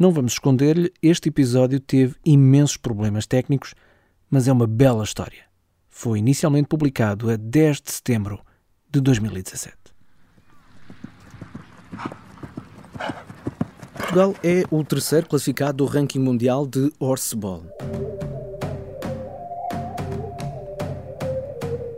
Não 0.00 0.10
vamos 0.10 0.32
esconder-lhe, 0.32 0.90
este 1.02 1.28
episódio 1.28 1.78
teve 1.78 2.14
imensos 2.24 2.78
problemas 2.78 3.26
técnicos, 3.26 3.74
mas 4.30 4.48
é 4.48 4.52
uma 4.52 4.66
bela 4.66 5.04
história. 5.04 5.42
Foi 5.90 6.18
inicialmente 6.18 6.68
publicado 6.68 7.30
a 7.30 7.36
10 7.36 7.82
de 7.82 7.92
setembro 7.92 8.40
de 8.90 8.98
2017. 8.98 9.76
Portugal 13.94 14.34
é 14.42 14.64
o 14.70 14.82
terceiro 14.82 15.28
classificado 15.28 15.76
do 15.76 15.84
ranking 15.84 16.20
mundial 16.20 16.66
de 16.66 16.90
horseball. 16.98 17.62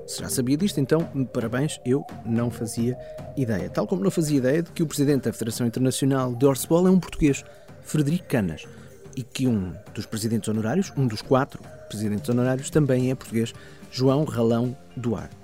Se 0.08 0.20
já 0.20 0.28
sabia 0.28 0.56
disto, 0.56 0.80
então, 0.80 1.08
parabéns, 1.32 1.80
eu 1.86 2.04
não 2.26 2.50
fazia 2.50 2.98
ideia. 3.36 3.70
Tal 3.70 3.86
como 3.86 4.02
não 4.02 4.10
fazia 4.10 4.38
ideia 4.38 4.60
de 4.60 4.72
que 4.72 4.82
o 4.82 4.86
presidente 4.88 5.22
da 5.22 5.32
Federação 5.32 5.68
Internacional 5.68 6.34
de 6.34 6.44
Horseball 6.44 6.88
é 6.88 6.90
um 6.90 6.98
português. 6.98 7.44
Frederico 7.84 8.28
Canas, 8.28 8.66
e 9.16 9.22
que 9.22 9.46
um 9.46 9.72
dos 9.94 10.06
presidentes 10.06 10.48
honorários, 10.48 10.92
um 10.96 11.06
dos 11.06 11.22
quatro 11.22 11.60
presidentes 11.88 12.28
honorários, 12.28 12.70
também 12.70 13.10
é 13.10 13.14
português, 13.14 13.52
João 13.90 14.24
Ralão 14.24 14.76
Duarte. 14.96 15.36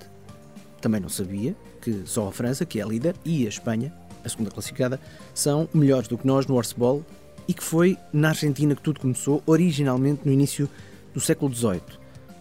Também 0.80 1.00
não 1.00 1.08
sabia 1.08 1.54
que 1.80 2.02
só 2.06 2.28
a 2.28 2.32
França, 2.32 2.64
que 2.64 2.80
é 2.80 2.82
a 2.82 2.86
líder, 2.86 3.14
e 3.24 3.44
a 3.46 3.48
Espanha, 3.48 3.92
a 4.24 4.28
segunda 4.28 4.50
classificada, 4.50 5.00
são 5.34 5.68
melhores 5.74 6.08
do 6.08 6.16
que 6.16 6.26
nós 6.26 6.46
no 6.46 6.54
horseball 6.54 7.04
e 7.46 7.54
que 7.54 7.62
foi 7.62 7.96
na 8.12 8.28
Argentina 8.28 8.74
que 8.74 8.82
tudo 8.82 9.00
começou, 9.00 9.42
originalmente 9.46 10.22
no 10.24 10.32
início 10.32 10.68
do 11.14 11.20
século 11.20 11.54
XVIII, 11.54 11.80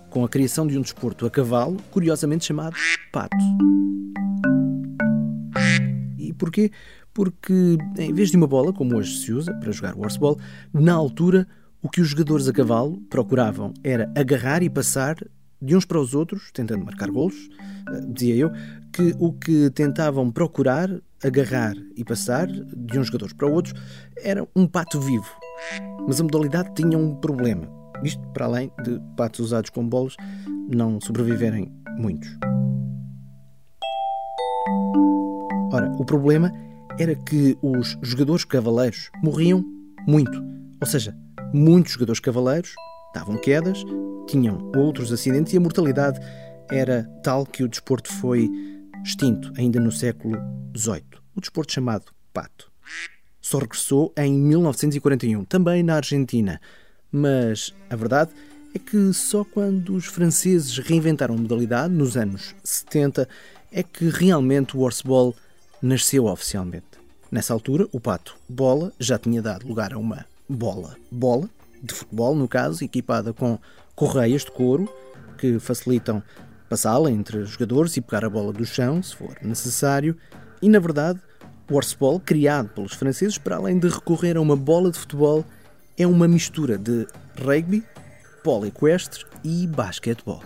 com 0.09 0.23
a 0.23 0.29
criação 0.29 0.67
de 0.67 0.77
um 0.77 0.81
desporto 0.81 1.25
a 1.25 1.31
cavalo, 1.31 1.77
curiosamente 1.91 2.45
chamado 2.45 2.75
pato. 3.11 3.35
E 6.17 6.33
porquê? 6.33 6.71
Porque 7.17 7.79
em 7.97 8.13
vez 8.13 8.29
de 8.29 8.37
uma 8.37 8.45
bola, 8.45 8.71
como 8.71 8.95
hoje 8.95 9.17
se 9.17 9.33
usa 9.33 9.51
para 9.55 9.71
jogar 9.71 9.97
horseball, 9.97 10.37
na 10.71 10.93
altura 10.93 11.47
o 11.81 11.89
que 11.89 11.99
os 11.99 12.09
jogadores 12.09 12.47
a 12.47 12.53
cavalo 12.53 13.01
procuravam 13.09 13.73
era 13.83 14.07
agarrar 14.15 14.61
e 14.61 14.69
passar 14.69 15.15
de 15.59 15.75
uns 15.75 15.83
para 15.83 15.99
os 15.99 16.13
outros, 16.13 16.51
tentando 16.51 16.85
marcar 16.85 17.09
golos, 17.09 17.49
eh, 17.89 18.01
dizia 18.07 18.35
eu, 18.35 18.51
que 18.93 19.15
o 19.17 19.33
que 19.33 19.71
tentavam 19.71 20.29
procurar, 20.29 20.91
agarrar 21.23 21.73
e 21.95 22.05
passar 22.05 22.45
de 22.45 22.99
uns 22.99 23.07
jogadores 23.07 23.33
para 23.33 23.47
outros 23.47 23.73
era 24.17 24.47
um 24.55 24.67
pato 24.67 25.01
vivo. 25.01 25.31
Mas 26.07 26.21
a 26.21 26.23
modalidade 26.23 26.75
tinha 26.75 26.99
um 26.99 27.15
problema. 27.15 27.67
Isto 28.03 28.21
para 28.27 28.45
além 28.45 28.71
de 28.83 29.01
patos 29.15 29.39
usados 29.39 29.71
como 29.71 29.89
bolas 29.89 30.15
não 30.69 31.01
sobreviverem 31.01 31.73
muitos. 31.97 32.29
Ora, 35.73 35.91
o 35.97 36.05
problema 36.05 36.51
era 36.99 37.15
que 37.15 37.57
os 37.61 37.97
jogadores 38.01 38.43
cavaleiros 38.43 39.09
morriam 39.23 39.63
muito. 40.07 40.43
Ou 40.81 40.87
seja, 40.87 41.15
muitos 41.53 41.93
jogadores 41.93 42.19
cavaleiros 42.19 42.73
davam 43.13 43.37
quedas, 43.37 43.83
tinham 44.27 44.71
outros 44.75 45.11
acidentes 45.11 45.53
e 45.53 45.57
a 45.57 45.59
mortalidade 45.59 46.19
era 46.69 47.03
tal 47.23 47.45
que 47.45 47.63
o 47.63 47.67
desporto 47.67 48.11
foi 48.11 48.49
extinto 49.03 49.51
ainda 49.57 49.79
no 49.79 49.91
século 49.91 50.37
XVIII. 50.75 51.03
O 51.35 51.41
desporto 51.41 51.73
chamado 51.73 52.05
pato. 52.33 52.71
Só 53.41 53.59
regressou 53.59 54.13
em 54.17 54.33
1941, 54.33 55.45
também 55.45 55.83
na 55.83 55.95
Argentina. 55.95 56.59
Mas 57.11 57.73
a 57.89 57.95
verdade 57.95 58.31
é 58.75 58.79
que 58.79 59.13
só 59.13 59.43
quando 59.43 59.95
os 59.95 60.05
franceses 60.05 60.77
reinventaram 60.79 61.35
a 61.35 61.37
modalidade, 61.37 61.93
nos 61.93 62.17
anos 62.17 62.53
70, 62.63 63.27
é 63.71 63.81
que 63.81 64.09
realmente 64.09 64.75
o 64.75 64.81
horseball 64.81 65.33
nasceu 65.81 66.25
oficialmente. 66.25 66.85
Nessa 67.31 67.53
altura, 67.53 67.87
o 67.91 67.99
pato 67.99 68.35
bola 68.47 68.91
já 68.99 69.17
tinha 69.17 69.41
dado 69.41 69.67
lugar 69.67 69.93
a 69.93 69.97
uma 69.97 70.25
bola 70.47 70.95
bola, 71.11 71.49
de 71.83 71.93
futebol 71.93 72.35
no 72.35 72.47
caso, 72.47 72.83
equipada 72.83 73.33
com 73.33 73.59
correias 73.95 74.43
de 74.43 74.51
couro 74.51 74.89
que 75.37 75.59
facilitam 75.59 76.23
passá-la 76.69 77.11
entre 77.11 77.45
jogadores 77.45 77.95
e 77.95 78.01
pegar 78.01 78.25
a 78.25 78.29
bola 78.29 78.51
do 78.51 78.65
chão, 78.65 79.01
se 79.03 79.15
for 79.15 79.37
necessário. 79.41 80.17
E 80.61 80.69
na 80.69 80.79
verdade, 80.79 81.19
o 81.69 81.75
horseball, 81.75 82.19
criado 82.19 82.69
pelos 82.69 82.93
franceses, 82.93 83.37
para 83.37 83.57
além 83.57 83.77
de 83.77 83.87
recorrer 83.87 84.37
a 84.37 84.41
uma 84.41 84.55
bola 84.55 84.89
de 84.89 84.97
futebol, 84.97 85.45
é 85.97 86.07
uma 86.07 86.27
mistura 86.27 86.77
de 86.77 87.05
rugby, 87.39 87.83
polo 88.43 88.65
equestre 88.65 89.25
e 89.43 89.67
basquetebol. 89.67 90.41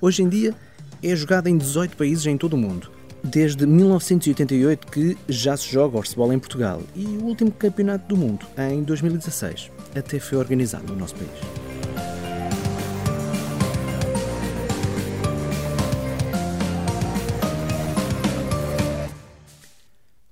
Hoje 0.00 0.22
em 0.22 0.28
dia 0.28 0.54
é 1.02 1.16
jogado 1.16 1.48
em 1.48 1.56
18 1.56 1.96
países 1.96 2.26
em 2.26 2.36
todo 2.36 2.54
o 2.54 2.58
mundo 2.58 2.97
desde 3.22 3.66
1988 3.66 4.86
que 4.86 5.16
já 5.28 5.56
se 5.56 5.70
joga 5.70 5.98
horsebol 5.98 6.32
em 6.32 6.38
Portugal 6.38 6.82
e 6.94 7.04
o 7.04 7.24
último 7.24 7.50
campeonato 7.50 8.06
do 8.08 8.16
mundo, 8.16 8.46
em 8.56 8.82
2016, 8.82 9.70
até 9.94 10.18
foi 10.18 10.38
organizado 10.38 10.92
no 10.92 10.98
nosso 10.98 11.14
país. 11.14 11.57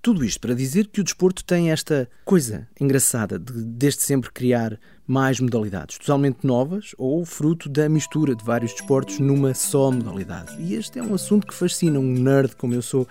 Tudo 0.06 0.24
isto 0.24 0.38
para 0.38 0.54
dizer 0.54 0.86
que 0.86 1.00
o 1.00 1.02
desporto 1.02 1.42
tem 1.44 1.72
esta 1.72 2.08
coisa 2.24 2.68
engraçada 2.80 3.40
de 3.40 3.52
desde 3.52 4.02
sempre 4.02 4.30
criar 4.30 4.78
mais 5.04 5.40
modalidades, 5.40 5.98
totalmente 5.98 6.46
novas 6.46 6.94
ou 6.96 7.24
fruto 7.24 7.68
da 7.68 7.88
mistura 7.88 8.36
de 8.36 8.44
vários 8.44 8.70
desportos 8.70 9.18
numa 9.18 9.52
só 9.52 9.90
modalidade. 9.90 10.54
E 10.62 10.74
este 10.74 11.00
é 11.00 11.02
um 11.02 11.12
assunto 11.12 11.44
que 11.44 11.52
fascina 11.52 11.98
um 11.98 12.12
nerd 12.12 12.54
como 12.54 12.72
eu 12.72 12.82
sou 12.82 13.08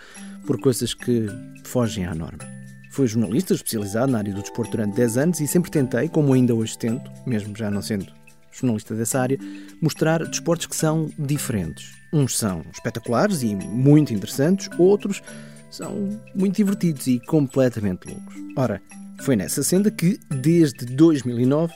por 0.47 0.57
coisas 0.57 0.93
que 0.93 1.27
fogem 1.65 2.05
à 2.05 2.15
norma. 2.15 2.47
Fui 2.91 3.07
jornalista 3.07 3.53
especializado 3.53 4.13
na 4.13 4.19
área 4.19 4.33
do 4.33 4.39
desporto 4.39 4.71
durante 4.71 4.95
10 4.95 5.17
anos 5.17 5.39
e 5.41 5.47
sempre 5.47 5.69
tentei, 5.69 6.07
como 6.07 6.31
ainda 6.31 6.55
hoje 6.55 6.77
tento, 6.77 7.11
mesmo 7.27 7.53
já 7.57 7.69
não 7.69 7.81
sendo 7.81 8.07
jornalista 8.53 8.95
dessa 8.95 9.19
área, 9.19 9.37
mostrar 9.81 10.25
desportos 10.25 10.67
que 10.67 10.75
são 10.77 11.11
diferentes. 11.19 11.91
Uns 12.13 12.37
são 12.37 12.63
espetaculares 12.71 13.43
e 13.43 13.53
muito 13.53 14.13
interessantes, 14.13 14.69
outros 14.79 15.21
são 15.69 16.09
muito 16.33 16.55
divertidos 16.55 17.07
e 17.07 17.19
completamente 17.19 18.07
loucos. 18.07 18.35
Ora, 18.57 18.81
foi 19.21 19.35
nessa 19.35 19.63
senda 19.63 19.89
que, 19.89 20.19
desde 20.29 20.85
2009, 20.85 21.73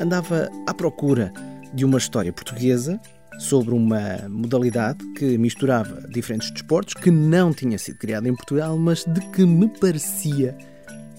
andava 0.00 0.50
à 0.66 0.74
procura 0.74 1.32
de 1.72 1.84
uma 1.84 1.98
história 1.98 2.32
portuguesa 2.32 3.00
sobre 3.38 3.74
uma 3.74 4.28
modalidade 4.28 5.04
que 5.14 5.36
misturava 5.36 6.06
diferentes 6.08 6.50
desportos 6.50 6.94
que 6.94 7.10
não 7.10 7.52
tinha 7.52 7.78
sido 7.78 7.98
criada 7.98 8.28
em 8.28 8.34
Portugal, 8.34 8.78
mas 8.78 9.04
de 9.04 9.20
que 9.32 9.44
me 9.44 9.68
parecia 9.68 10.56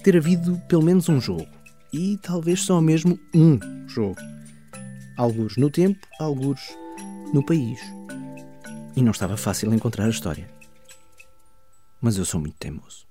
ter 0.02 0.16
havido 0.16 0.60
pelo 0.68 0.82
menos 0.82 1.08
um 1.08 1.20
jogo. 1.20 1.46
E 1.92 2.18
talvez 2.22 2.62
só 2.62 2.80
mesmo 2.80 3.18
um 3.34 3.58
jogo. 3.86 4.20
Alguns 5.16 5.56
no 5.56 5.70
tempo, 5.70 5.98
alguns 6.18 6.60
no 7.32 7.44
país. 7.44 7.80
E 8.94 9.02
não 9.02 9.10
estava 9.10 9.36
fácil 9.36 9.72
encontrar 9.74 10.06
a 10.06 10.10
história 10.10 10.55
mas 12.00 12.16
eu 12.18 12.24
sou 12.24 12.40
muito 12.40 12.56
teimoso. 12.58 13.06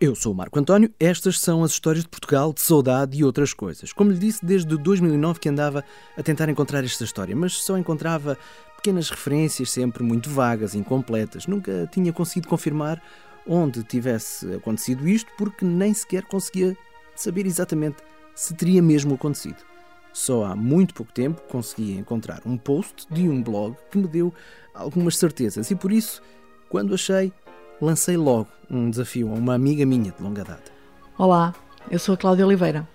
Eu 0.00 0.14
sou 0.14 0.32
o 0.32 0.34
Marco 0.34 0.58
António, 0.58 0.94
estas 1.00 1.40
são 1.40 1.64
as 1.64 1.72
histórias 1.72 2.04
de 2.04 2.08
Portugal, 2.08 2.52
de 2.52 2.60
saudade 2.60 3.18
e 3.18 3.24
outras 3.24 3.52
coisas. 3.52 3.92
Como 3.92 4.12
lhe 4.12 4.18
disse, 4.18 4.46
desde 4.46 4.76
2009 4.76 5.40
que 5.40 5.48
andava 5.48 5.84
a 6.16 6.22
tentar 6.22 6.48
encontrar 6.48 6.84
esta 6.84 7.02
história, 7.02 7.34
mas 7.34 7.54
só 7.54 7.76
encontrava 7.76 8.38
pequenas 8.76 9.10
referências, 9.10 9.70
sempre 9.70 10.04
muito 10.04 10.30
vagas, 10.30 10.76
incompletas. 10.76 11.48
Nunca 11.48 11.88
tinha 11.92 12.12
conseguido 12.12 12.46
confirmar 12.46 13.02
onde 13.44 13.82
tivesse 13.82 14.54
acontecido 14.54 15.08
isto, 15.08 15.30
porque 15.36 15.64
nem 15.64 15.92
sequer 15.92 16.24
conseguia 16.26 16.76
saber 17.16 17.44
exatamente 17.44 17.96
se 18.38 18.54
teria 18.54 18.80
mesmo 18.80 19.16
acontecido. 19.16 19.56
Só 20.12 20.44
há 20.44 20.54
muito 20.54 20.94
pouco 20.94 21.10
tempo 21.10 21.42
consegui 21.48 21.98
encontrar 21.98 22.40
um 22.46 22.56
post 22.56 23.04
de 23.10 23.28
um 23.28 23.42
blog 23.42 23.76
que 23.90 23.98
me 23.98 24.06
deu 24.06 24.32
algumas 24.72 25.16
certezas 25.16 25.72
e 25.72 25.74
por 25.74 25.90
isso, 25.90 26.22
quando 26.68 26.94
achei, 26.94 27.32
lancei 27.82 28.16
logo 28.16 28.46
um 28.70 28.90
desafio 28.90 29.28
a 29.28 29.32
uma 29.32 29.54
amiga 29.54 29.84
minha 29.84 30.12
de 30.12 30.22
longa 30.22 30.44
data. 30.44 30.70
Olá, 31.18 31.52
eu 31.90 31.98
sou 31.98 32.14
a 32.14 32.16
Cláudia 32.16 32.46
Oliveira. 32.46 32.88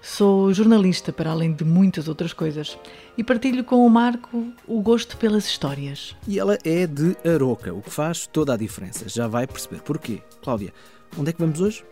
Sou 0.00 0.54
jornalista 0.54 1.12
para 1.12 1.32
além 1.32 1.52
de 1.52 1.66
muitas 1.66 2.08
outras 2.08 2.32
coisas 2.32 2.78
e 3.16 3.22
partilho 3.22 3.64
com 3.64 3.84
o 3.84 3.90
Marco 3.90 4.46
o 4.66 4.80
gosto 4.80 5.18
pelas 5.18 5.44
histórias. 5.44 6.16
E 6.26 6.38
ela 6.38 6.56
é 6.64 6.86
de 6.86 7.14
Aroca, 7.28 7.74
o 7.74 7.82
que 7.82 7.90
faz 7.90 8.26
toda 8.26 8.54
a 8.54 8.56
diferença. 8.56 9.06
Já 9.06 9.28
vai 9.28 9.46
perceber 9.46 9.82
porquê. 9.82 10.22
Cláudia, 10.42 10.72
onde 11.18 11.28
é 11.28 11.32
que 11.34 11.40
vamos 11.40 11.60
hoje? 11.60 11.84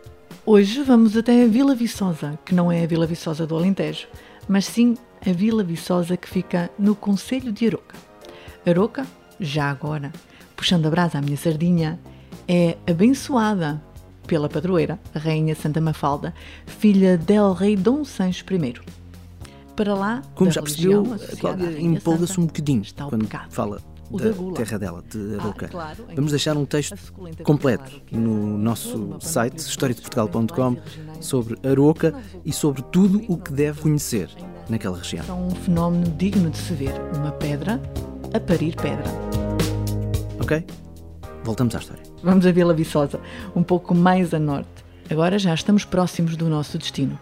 Hoje 0.45 0.81
vamos 0.81 1.17
até 1.17 1.43
a 1.43 1.47
Vila 1.47 1.75
Viçosa, 1.75 2.39
que 2.45 2.55
não 2.55 2.71
é 2.71 2.83
a 2.83 2.87
Vila 2.87 3.05
Viçosa 3.05 3.45
do 3.45 3.55
Alentejo, 3.55 4.07
mas 4.47 4.65
sim 4.65 4.95
a 5.25 5.31
Vila 5.31 5.63
Viçosa 5.63 6.15
que 6.15 6.29
fica 6.29 6.69
no 6.79 6.95
Conselho 6.95 7.51
de 7.51 7.67
Aroca. 7.67 7.95
Aroca, 8.65 9.05
já 9.39 9.69
agora, 9.69 10.11
puxando 10.55 10.85
a 10.85 10.89
brasa 10.89 11.17
à 11.17 11.21
minha 11.21 11.37
sardinha, 11.37 11.99
é 12.47 12.77
abençoada 12.89 13.81
pela 14.25 14.49
padroeira, 14.49 14.99
a 15.13 15.19
Rainha 15.19 15.55
Santa 15.55 15.81
Mafalda, 15.81 16.33
filha 16.65 17.17
del 17.17 17.53
Rei 17.53 17.75
Dom 17.75 18.03
Sancho 18.03 18.45
I. 18.51 18.73
para 19.75 19.93
lá. 19.93 20.21
Como 20.35 20.51
já 20.51 20.61
percebeu, 20.61 21.03
Cláudia 21.39 21.79
empolga-se 21.81 22.39
um 22.39 22.45
bocadinho 22.45 22.83
quando 23.09 23.25
pecado. 23.25 23.51
fala 23.51 23.81
O 24.09 24.17
da 24.19 24.31
terra 24.55 24.79
dela, 24.79 25.03
de 25.09 25.35
Ah, 25.37 25.41
Aroca. 25.43 25.67
claro, 25.67 26.05
em 26.09 26.15
Vamos 26.15 26.31
deixar 26.31 26.55
um 26.55 26.65
texto 26.65 26.95
completo 27.43 27.83
claro, 27.91 28.01
é 28.11 28.17
no 28.17 28.35
toda 28.51 28.57
nosso 28.63 29.17
site, 29.19 29.57
historiadeportugal.com, 29.59 30.77
sobre 31.19 31.57
Aroca 31.67 32.13
e 32.45 32.53
sobre 32.53 32.81
tudo 32.83 33.21
o 33.27 33.37
que 33.37 33.51
deve 33.51 33.81
conhecer 33.81 34.29
naquela 34.69 34.97
região. 34.97 35.25
São 35.25 35.47
um 35.47 35.51
fenómeno 35.51 36.05
digno 36.17 36.49
de 36.49 36.57
se 36.57 36.73
ver. 36.73 36.93
Uma 37.15 37.31
pedra 37.31 37.81
a 38.33 38.39
parir 38.39 38.75
pedra. 38.75 39.03
Ok? 40.39 40.65
Voltamos 41.43 41.75
à 41.75 41.79
história. 41.79 42.03
Vamos 42.23 42.45
a 42.45 42.51
Vila 42.51 42.73
Viçosa, 42.73 43.19
um 43.55 43.63
pouco 43.63 43.93
mais 43.95 44.33
a 44.33 44.39
norte. 44.39 44.69
Agora 45.09 45.39
já 45.39 45.53
estamos 45.53 45.85
próximos 45.85 46.35
do 46.35 46.49
nosso 46.49 46.77
destino, 46.77 47.17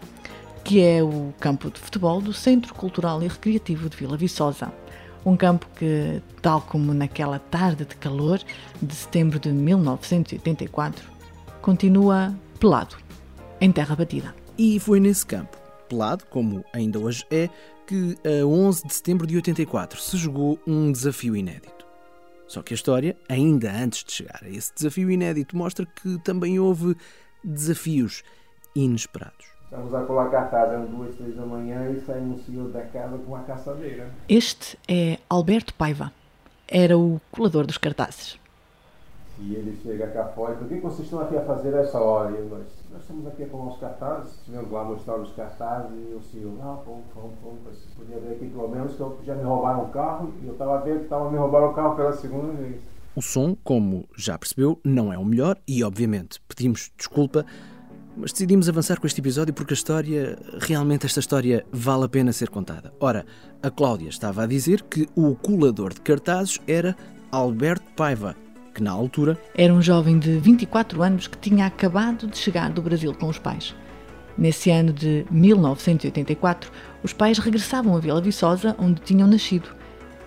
que 0.64 0.80
é 0.82 1.02
o 1.02 1.32
campo 1.38 1.70
de 1.70 1.78
futebol 1.78 2.20
do 2.20 2.32
Centro 2.32 2.74
Cultural 2.74 3.22
e 3.22 3.28
Recreativo 3.28 3.88
de 3.88 3.96
Vila 3.96 4.16
Viçosa. 4.16 4.72
Um 5.26 5.36
campo 5.36 5.66
que, 5.74 6.22
tal 6.40 6.62
como 6.62 6.94
naquela 6.94 7.40
tarde 7.40 7.84
de 7.84 7.96
calor 7.96 8.40
de 8.80 8.94
setembro 8.94 9.40
de 9.40 9.50
1984, 9.50 11.04
continua 11.60 12.32
pelado, 12.60 12.96
em 13.60 13.72
terra 13.72 13.96
batida. 13.96 14.32
E 14.56 14.78
foi 14.78 15.00
nesse 15.00 15.26
campo, 15.26 15.58
pelado, 15.88 16.24
como 16.30 16.64
ainda 16.72 17.00
hoje 17.00 17.24
é, 17.28 17.50
que 17.88 18.16
a 18.24 18.46
11 18.46 18.86
de 18.86 18.94
setembro 18.94 19.26
de 19.26 19.34
84 19.34 20.00
se 20.00 20.16
jogou 20.16 20.60
um 20.64 20.92
desafio 20.92 21.34
inédito. 21.34 21.84
Só 22.46 22.62
que 22.62 22.72
a 22.72 22.76
história, 22.76 23.16
ainda 23.28 23.72
antes 23.72 24.04
de 24.04 24.12
chegar 24.12 24.40
a 24.44 24.48
esse 24.48 24.72
desafio 24.76 25.10
inédito, 25.10 25.56
mostra 25.56 25.84
que 25.84 26.18
também 26.22 26.60
houve 26.60 26.96
desafios 27.42 28.22
inesperados. 28.76 29.55
Estamos 29.70 29.92
a 29.94 30.02
colar 30.04 30.30
cartaz 30.30 30.72
às 30.72 30.88
duas, 30.88 31.14
três 31.16 31.34
da 31.34 31.44
manhã 31.44 31.90
e 31.90 32.00
sai 32.00 32.20
um 32.20 32.38
senhor 32.38 32.68
da 32.70 32.82
casa 32.82 33.18
com 33.18 33.32
uma 33.32 33.42
caçadeira. 33.42 34.08
Este 34.28 34.78
é 34.88 35.18
Alberto 35.28 35.74
Paiva. 35.74 36.12
Era 36.68 36.96
o 36.96 37.20
colador 37.32 37.66
dos 37.66 37.76
cartazes. 37.78 38.38
E 39.38 39.54
ele 39.54 39.78
chega 39.82 40.06
cá 40.08 40.24
fora 40.28 40.56
e 40.60 40.64
o 40.64 40.68
que 40.68 40.80
vocês 40.80 41.00
estão 41.00 41.20
aqui 41.20 41.36
a 41.36 41.42
fazer 41.44 41.74
a 41.74 41.80
essa 41.80 41.98
hora? 42.00 42.30
E 42.30 42.42
nós, 42.48 42.62
nós 42.90 43.02
estamos 43.02 43.26
aqui 43.26 43.42
a 43.42 43.48
colar 43.48 43.66
os 43.72 43.78
cartazes, 43.78 44.32
estivemos 44.38 44.70
lá 44.70 44.84
mostrar 44.84 45.16
os 45.16 45.30
cartazes 45.32 45.90
e 45.92 46.14
o 46.14 46.22
senhor, 46.22 46.54
ah, 46.62 46.78
pô, 46.84 47.00
pô, 47.12 47.28
vocês 47.64 47.92
podiam 47.98 48.20
ver 48.20 48.36
aqui 48.36 48.46
pelo 48.46 48.68
menos 48.68 48.94
que 48.94 49.00
eu- 49.00 49.18
já 49.24 49.34
me 49.34 49.42
roubaram 49.42 49.84
o 49.84 49.88
carro 49.88 50.32
e 50.42 50.46
eu 50.46 50.52
estava 50.52 50.80
vendo 50.80 50.98
que 50.98 51.04
estavam 51.04 51.30
me 51.30 51.36
roubaram 51.36 51.70
o 51.70 51.74
carro 51.74 51.96
pela 51.96 52.12
segunda 52.14 52.50
vez. 52.54 52.80
O 53.14 53.20
som, 53.20 53.54
como 53.62 54.06
já 54.16 54.38
percebeu, 54.38 54.80
não 54.82 55.12
é 55.12 55.18
o 55.18 55.24
melhor 55.24 55.58
e, 55.68 55.84
obviamente, 55.84 56.40
pedimos 56.48 56.90
desculpa, 56.96 57.44
mas 58.16 58.32
decidimos 58.32 58.68
avançar 58.68 58.98
com 58.98 59.06
este 59.06 59.20
episódio 59.20 59.52
porque 59.52 59.74
a 59.74 59.76
história, 59.76 60.38
realmente 60.60 61.04
esta 61.06 61.20
história 61.20 61.64
vale 61.70 62.04
a 62.04 62.08
pena 62.08 62.32
ser 62.32 62.48
contada. 62.48 62.92
Ora, 62.98 63.26
a 63.62 63.70
Cláudia 63.70 64.08
estava 64.08 64.42
a 64.42 64.46
dizer 64.46 64.82
que 64.82 65.06
o 65.14 65.34
colador 65.34 65.92
de 65.92 66.00
cartazes 66.00 66.58
era 66.66 66.96
Alberto 67.30 67.84
Paiva, 67.94 68.34
que 68.74 68.82
na 68.82 68.90
altura 68.90 69.38
Era 69.54 69.72
um 69.72 69.82
jovem 69.82 70.18
de 70.18 70.38
24 70.38 71.02
anos 71.02 71.26
que 71.26 71.38
tinha 71.38 71.66
acabado 71.66 72.26
de 72.26 72.38
chegar 72.38 72.70
do 72.70 72.80
Brasil 72.80 73.14
com 73.14 73.28
os 73.28 73.38
pais. 73.38 73.74
Nesse 74.38 74.70
ano 74.70 74.92
de 74.92 75.26
1984, 75.30 76.70
os 77.02 77.12
pais 77.12 77.38
regressavam 77.38 77.96
a 77.96 78.00
Vila 78.00 78.20
Viçosa, 78.20 78.76
onde 78.78 79.00
tinham 79.00 79.26
nascido. 79.26 79.68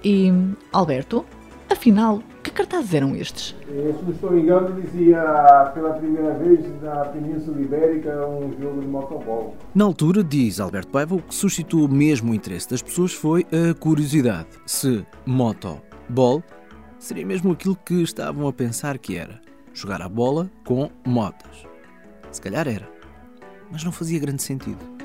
E 0.04 0.32
Alberto, 0.72 1.26
afinal, 1.70 2.24
que 2.50 2.58
cartazes 2.58 2.94
eram 2.94 3.16
estes? 3.16 3.56
E, 3.68 3.94
se 3.94 4.04
não 4.04 4.12
estou 4.12 4.38
engano, 4.38 4.82
dizia 4.82 5.72
pela 5.74 5.94
primeira 5.94 6.34
vez 6.36 6.60
na 6.82 7.06
Península 7.06 7.60
Ibérica 7.62 8.28
um 8.28 8.54
jogo 8.60 8.82
de 8.82 8.88
motobol. 8.88 9.56
Na 9.74 9.86
altura, 9.86 10.24
diz 10.24 10.60
Alberto 10.60 10.92
Paiva, 10.92 11.16
o 11.16 11.22
que 11.22 11.34
suscitou 11.34 11.88
mesmo 11.88 12.32
o 12.32 12.36
interesse 12.36 12.70
das 12.70 12.82
pessoas 12.82 13.14
foi 13.14 13.46
a 13.52 13.74
curiosidade 13.74 14.48
se 14.66 15.06
motoball 15.26 16.44
seria 16.98 17.26
mesmo 17.26 17.52
aquilo 17.52 17.76
que 17.76 18.02
estavam 18.02 18.48
a 18.48 18.54
pensar 18.54 18.98
que 18.98 19.16
era: 19.16 19.40
jogar 19.74 20.02
a 20.02 20.10
bola 20.10 20.50
com 20.66 20.90
motas. 21.06 21.66
Se 22.32 22.42
calhar 22.42 22.68
era, 22.68 22.88
mas 23.72 23.84
não 23.84 23.92
fazia 23.92 24.20
grande 24.20 24.44
sentido. 24.44 25.00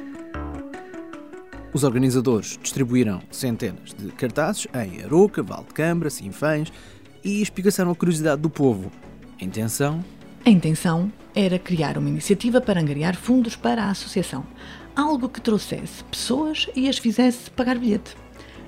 Os 1.72 1.82
organizadores 1.82 2.56
distribuíram 2.62 3.20
centenas 3.32 3.92
de 3.94 4.12
cartazes 4.12 4.68
em 4.74 5.02
Aroca, 5.02 5.42
Valdecambra, 5.42 6.08
Sinfãs 6.08 6.72
e 7.24 7.40
espigaçaram 7.40 7.90
a 7.90 7.94
curiosidade 7.94 8.42
do 8.42 8.50
povo. 8.50 8.92
A 9.40 9.44
intenção 9.44 10.04
A 10.44 10.50
intenção 10.50 11.10
era 11.34 11.58
criar 11.58 11.96
uma 11.96 12.08
iniciativa 12.08 12.60
para 12.60 12.80
angariar 12.80 13.16
fundos 13.16 13.56
para 13.56 13.84
a 13.84 13.90
associação, 13.90 14.44
algo 14.94 15.28
que 15.28 15.40
trouxesse 15.40 16.04
pessoas 16.04 16.68
e 16.76 16.88
as 16.88 16.98
fizesse 16.98 17.50
pagar 17.50 17.78
bilhete. 17.78 18.14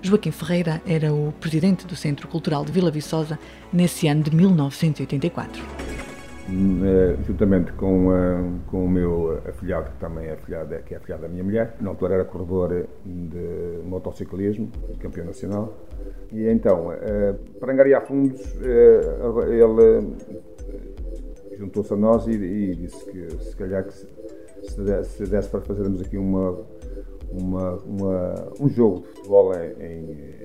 Joaquim 0.03 0.31
Ferreira 0.31 0.83
era 0.87 1.13
o 1.13 1.33
presidente 1.33 1.87
do 1.87 1.97
Centro 1.97 2.29
Cultural 2.29 2.65
de 2.65 2.73
Vila 2.73 2.91
Viçosa 2.91 3.39
nesse 3.73 4.09
ano 4.09 4.23
de 4.23 4.35
1984. 4.35 5.96
Eh, 6.49 7.17
juntamente 7.27 7.73
com, 7.73 8.13
eh, 8.15 8.45
com 8.71 8.85
o 8.85 8.89
meu 8.89 9.41
afilhado, 9.49 9.91
que 9.91 9.99
também 9.99 10.27
é 10.27 10.33
afilhado, 10.33 10.75
que 10.85 10.95
é 10.95 10.97
afilhado 10.97 11.23
da 11.23 11.29
minha 11.29 11.43
mulher. 11.45 11.75
Na 11.81 11.91
altura 11.91 12.15
era 12.15 12.25
corredor 12.25 12.87
de 13.05 13.81
motociclismo, 13.85 14.71
campeão 15.01 15.27
nacional. 15.27 15.75
E 16.33 16.47
então, 16.49 16.93
eh, 16.93 17.35
para 17.59 17.73
angariar 17.73 18.07
fundos, 18.07 18.41
ele 18.61 20.17
juntou-se 21.59 21.93
a 21.93 21.97
nós 21.97 22.27
e, 22.27 22.33
e 22.33 22.75
disse 22.77 23.05
que 23.11 23.31
se 23.43 23.57
calhar 23.57 23.85
que 23.85 23.93
se, 23.95 24.07
se 24.63 24.81
desse, 24.83 25.11
se 25.17 25.31
desse 25.31 25.49
para 25.49 25.61
fazermos 25.63 26.01
aqui 26.03 26.19
uma, 26.19 26.59
uma, 27.33 27.73
uma- 27.85 28.53
um 28.61 28.69
jogo 28.69 29.01
de 29.01 29.07
futebol 29.09 29.53
em, 29.55 29.73
em. 29.81 30.37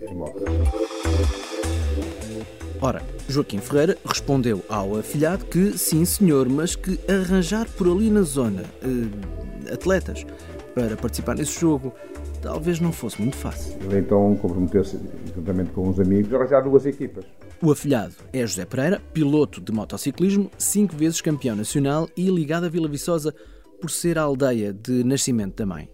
Ora, 2.81 3.01
Joaquim 3.29 3.59
Ferreira 3.59 3.97
respondeu 4.05 4.63
ao 4.67 4.97
afilhado 4.97 5.45
que 5.45 5.77
sim, 5.77 6.03
senhor, 6.03 6.49
mas 6.49 6.75
que 6.75 6.99
arranjar 7.09 7.67
por 7.77 7.87
ali 7.87 8.09
na 8.09 8.23
zona 8.23 8.63
eh, 8.81 9.73
atletas 9.73 10.25
para 10.73 10.95
participar 10.97 11.35
nesse 11.35 11.59
jogo 11.59 11.93
talvez 12.41 12.79
não 12.79 12.91
fosse 12.91 13.21
muito 13.21 13.37
fácil. 13.37 13.77
Ele 13.83 13.99
então 13.99 14.35
comprometeu-se, 14.35 14.99
juntamente 15.35 15.71
com 15.71 15.87
uns 15.87 15.99
amigos, 15.99 16.33
a 16.33 16.37
arranjar 16.37 16.61
duas 16.61 16.85
equipas. 16.85 17.23
O 17.61 17.71
afilhado 17.71 18.15
é 18.33 18.45
José 18.45 18.65
Pereira, 18.65 18.99
piloto 19.13 19.61
de 19.61 19.71
motociclismo, 19.71 20.49
cinco 20.57 20.95
vezes 20.95 21.21
campeão 21.21 21.55
nacional 21.55 22.09
e 22.17 22.29
ligado 22.29 22.65
a 22.65 22.69
Vila 22.69 22.87
Viçosa 22.87 23.33
por 23.79 23.91
ser 23.91 24.17
a 24.17 24.23
aldeia 24.23 24.73
de 24.73 25.03
nascimento 25.03 25.57
da 25.57 25.65
mãe. 25.65 25.89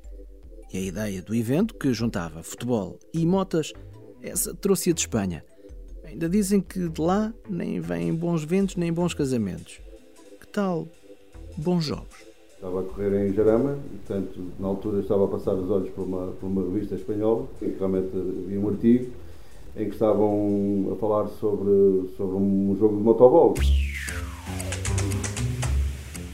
E 0.73 0.77
a 0.77 0.81
ideia 0.81 1.21
do 1.21 1.35
evento, 1.35 1.75
que 1.75 1.93
juntava 1.93 2.43
futebol 2.43 2.97
e 3.13 3.25
motas, 3.25 3.73
essa 4.21 4.53
trouxe-a 4.53 4.93
de 4.93 5.01
Espanha. 5.01 5.43
Ainda 6.07 6.29
dizem 6.29 6.61
que 6.61 6.87
de 6.87 7.01
lá 7.01 7.33
nem 7.49 7.81
vêm 7.81 8.15
bons 8.15 8.45
ventos 8.45 8.77
nem 8.77 8.93
bons 8.93 9.13
casamentos. 9.13 9.81
Que 10.39 10.47
tal 10.47 10.87
bons 11.57 11.83
jogos? 11.83 12.25
Estava 12.53 12.79
a 12.79 12.83
correr 12.83 13.27
em 13.27 13.33
Jarama, 13.33 13.77
e, 13.93 13.97
portanto, 13.97 14.39
na 14.57 14.67
altura 14.67 15.01
estava 15.01 15.25
a 15.25 15.27
passar 15.27 15.53
os 15.53 15.69
olhos 15.69 15.89
por 15.89 16.05
uma, 16.05 16.27
por 16.39 16.47
uma 16.47 16.63
revista 16.63 16.95
espanhola, 16.95 17.45
que 17.59 17.75
realmente 17.77 18.09
havia 18.15 18.59
um 18.59 18.69
artigo 18.69 19.11
em 19.75 19.85
que 19.85 19.93
estavam 19.93 20.89
a 20.93 20.95
falar 20.95 21.27
sobre, 21.27 22.09
sobre 22.15 22.37
um 22.37 22.75
jogo 22.79 22.97
de 22.97 23.03
motobol. 23.03 23.53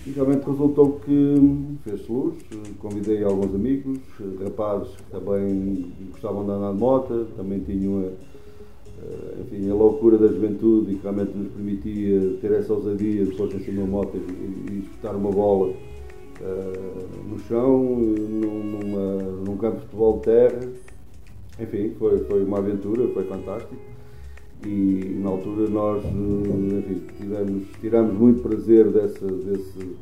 E 0.06 0.12
realmente 0.12 0.46
resultou 0.46 1.00
que 1.00 1.78
fez-se 1.84 2.12
luz, 2.12 2.36
convidei 2.80 3.24
alguns 3.24 3.56
amigos, 3.56 4.00
rapazes 4.42 4.96
que 4.96 5.12
também 5.12 5.92
gostavam 6.12 6.46
de 6.46 6.52
andar 6.52 6.72
de 6.72 6.80
moto, 6.80 7.28
também 7.36 7.60
tinham 7.62 8.00
a, 8.00 8.04
eh, 8.04 8.14
enfim, 9.42 9.70
a 9.70 9.74
loucura 9.74 10.18
da 10.18 10.28
juventude 10.28 10.94
e 10.94 10.96
que 10.96 11.04
realmente 11.04 11.38
nos 11.38 11.52
permitia 11.52 12.38
ter 12.42 12.52
essa 12.52 12.74
ousadia 12.74 13.26
de 13.26 13.36
pôr 13.36 13.54
em 13.54 13.60
cima 13.60 13.84
de 13.84 13.90
motas 13.90 14.22
e, 14.22 14.72
e 14.72 14.80
espetar 14.80 15.16
uma 15.16 15.32
bola 15.32 15.74
eh, 16.42 17.06
no 17.30 17.40
chão, 17.40 17.84
num, 17.84 18.64
numa, 18.64 19.24
num 19.46 19.58
campo 19.58 19.78
de 19.78 19.82
futebol 19.84 20.18
de 20.18 20.24
terra. 20.24 20.60
Enfim, 21.60 21.94
foi, 22.00 22.20
foi 22.26 22.44
uma 22.44 22.58
aventura, 22.58 23.08
foi 23.14 23.24
fantástico. 23.26 23.76
E 24.66 25.20
na 25.22 25.30
altura 25.30 25.70
nós 25.70 26.04
eh, 26.04 26.78
enfim, 26.80 27.02
tivemos, 27.18 27.68
tiramos 27.82 28.14
muito 28.14 28.42
prazer 28.42 28.92
dessa, 28.92 29.28
desse, 29.28 29.96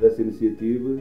dessa 0.00 0.22
iniciativa 0.22 1.00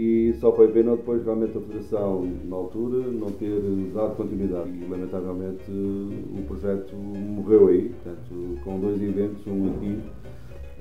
e 0.00 0.34
só 0.40 0.52
foi 0.54 0.68
pena 0.68 0.94
depois 0.96 1.24
realmente 1.24 1.58
a 1.58 1.60
Federação, 1.60 2.24
na 2.44 2.54
altura, 2.56 2.98
não 3.10 3.28
ter 3.32 3.60
dado 3.92 4.14
continuidade. 4.16 4.70
E 4.70 4.86
lamentavelmente 4.88 5.62
o 5.70 6.42
projeto 6.46 6.94
morreu 6.94 7.66
aí, 7.68 7.88
portanto, 7.88 8.58
com 8.62 8.78
dois 8.78 9.02
eventos, 9.02 9.44
um 9.46 9.70
aqui 9.70 9.98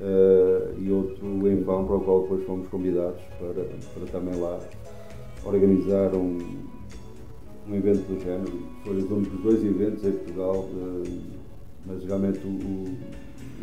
eh, 0.01 0.73
e 0.77 0.91
outro 0.91 1.25
em 1.49 1.63
Pão, 1.63 1.85
para 1.85 1.95
o 1.95 2.01
qual 2.01 2.21
depois 2.23 2.45
fomos 2.45 2.67
convidados 2.67 3.19
para, 3.39 3.63
para 3.93 4.05
também 4.11 4.39
lá 4.39 4.59
organizar 5.43 6.13
um, 6.13 6.37
um 7.67 7.75
evento 7.75 8.01
do 8.07 8.19
género. 8.23 8.53
Foram 8.83 8.97
os 8.99 9.11
únicos 9.11 9.41
dois 9.41 9.63
eventos 9.65 10.03
em 10.05 10.11
Portugal, 10.11 10.69
eh, 11.05 11.09
mas 11.87 12.03
realmente 12.03 12.39
o, 12.45 12.49
o- 12.49 12.97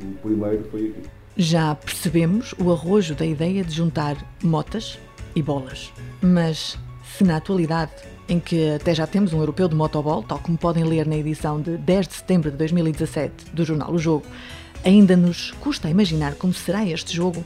o 0.03 0.15
primeiro 0.23 0.65
foi 0.65 0.89
aqui. 0.89 1.03
Já 1.37 1.75
percebemos 1.75 2.55
o 2.65 2.71
arrojo 2.73 3.15
da 3.15 3.25
ideia 3.27 3.63
de 3.65 3.73
juntar 3.73 4.17
motas 4.43 4.99
e 5.35 5.43
bolas. 5.43 5.93
Mas 6.21 6.79
se 7.17 7.25
na 7.25 7.37
atualidade, 7.37 7.93
em 8.29 8.41
que 8.41 8.71
até 8.71 8.95
já 8.95 9.07
temos 9.07 9.33
um 9.33 9.39
europeu 9.39 9.69
de 9.69 9.75
motobol, 9.75 10.23
tal 10.23 10.39
como 10.39 10.57
podem 10.57 10.85
ler 10.85 11.07
na 11.07 11.17
edição 11.17 11.61
de 11.61 11.77
10 11.77 12.09
de 12.09 12.15
setembro 12.15 12.51
de 12.51 12.57
2017 12.57 13.51
do 13.53 13.65
jornal 13.65 13.93
O 13.93 13.99
Jogo, 13.99 14.27
ainda 14.85 15.17
nos 15.17 15.53
custa 15.53 15.89
imaginar 15.89 16.35
como 16.35 16.53
será 16.53 16.85
este 16.87 17.15
jogo, 17.15 17.45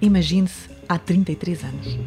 imagine-se 0.00 0.68
há 0.88 0.98
33 0.98 1.64
anos. 1.64 1.98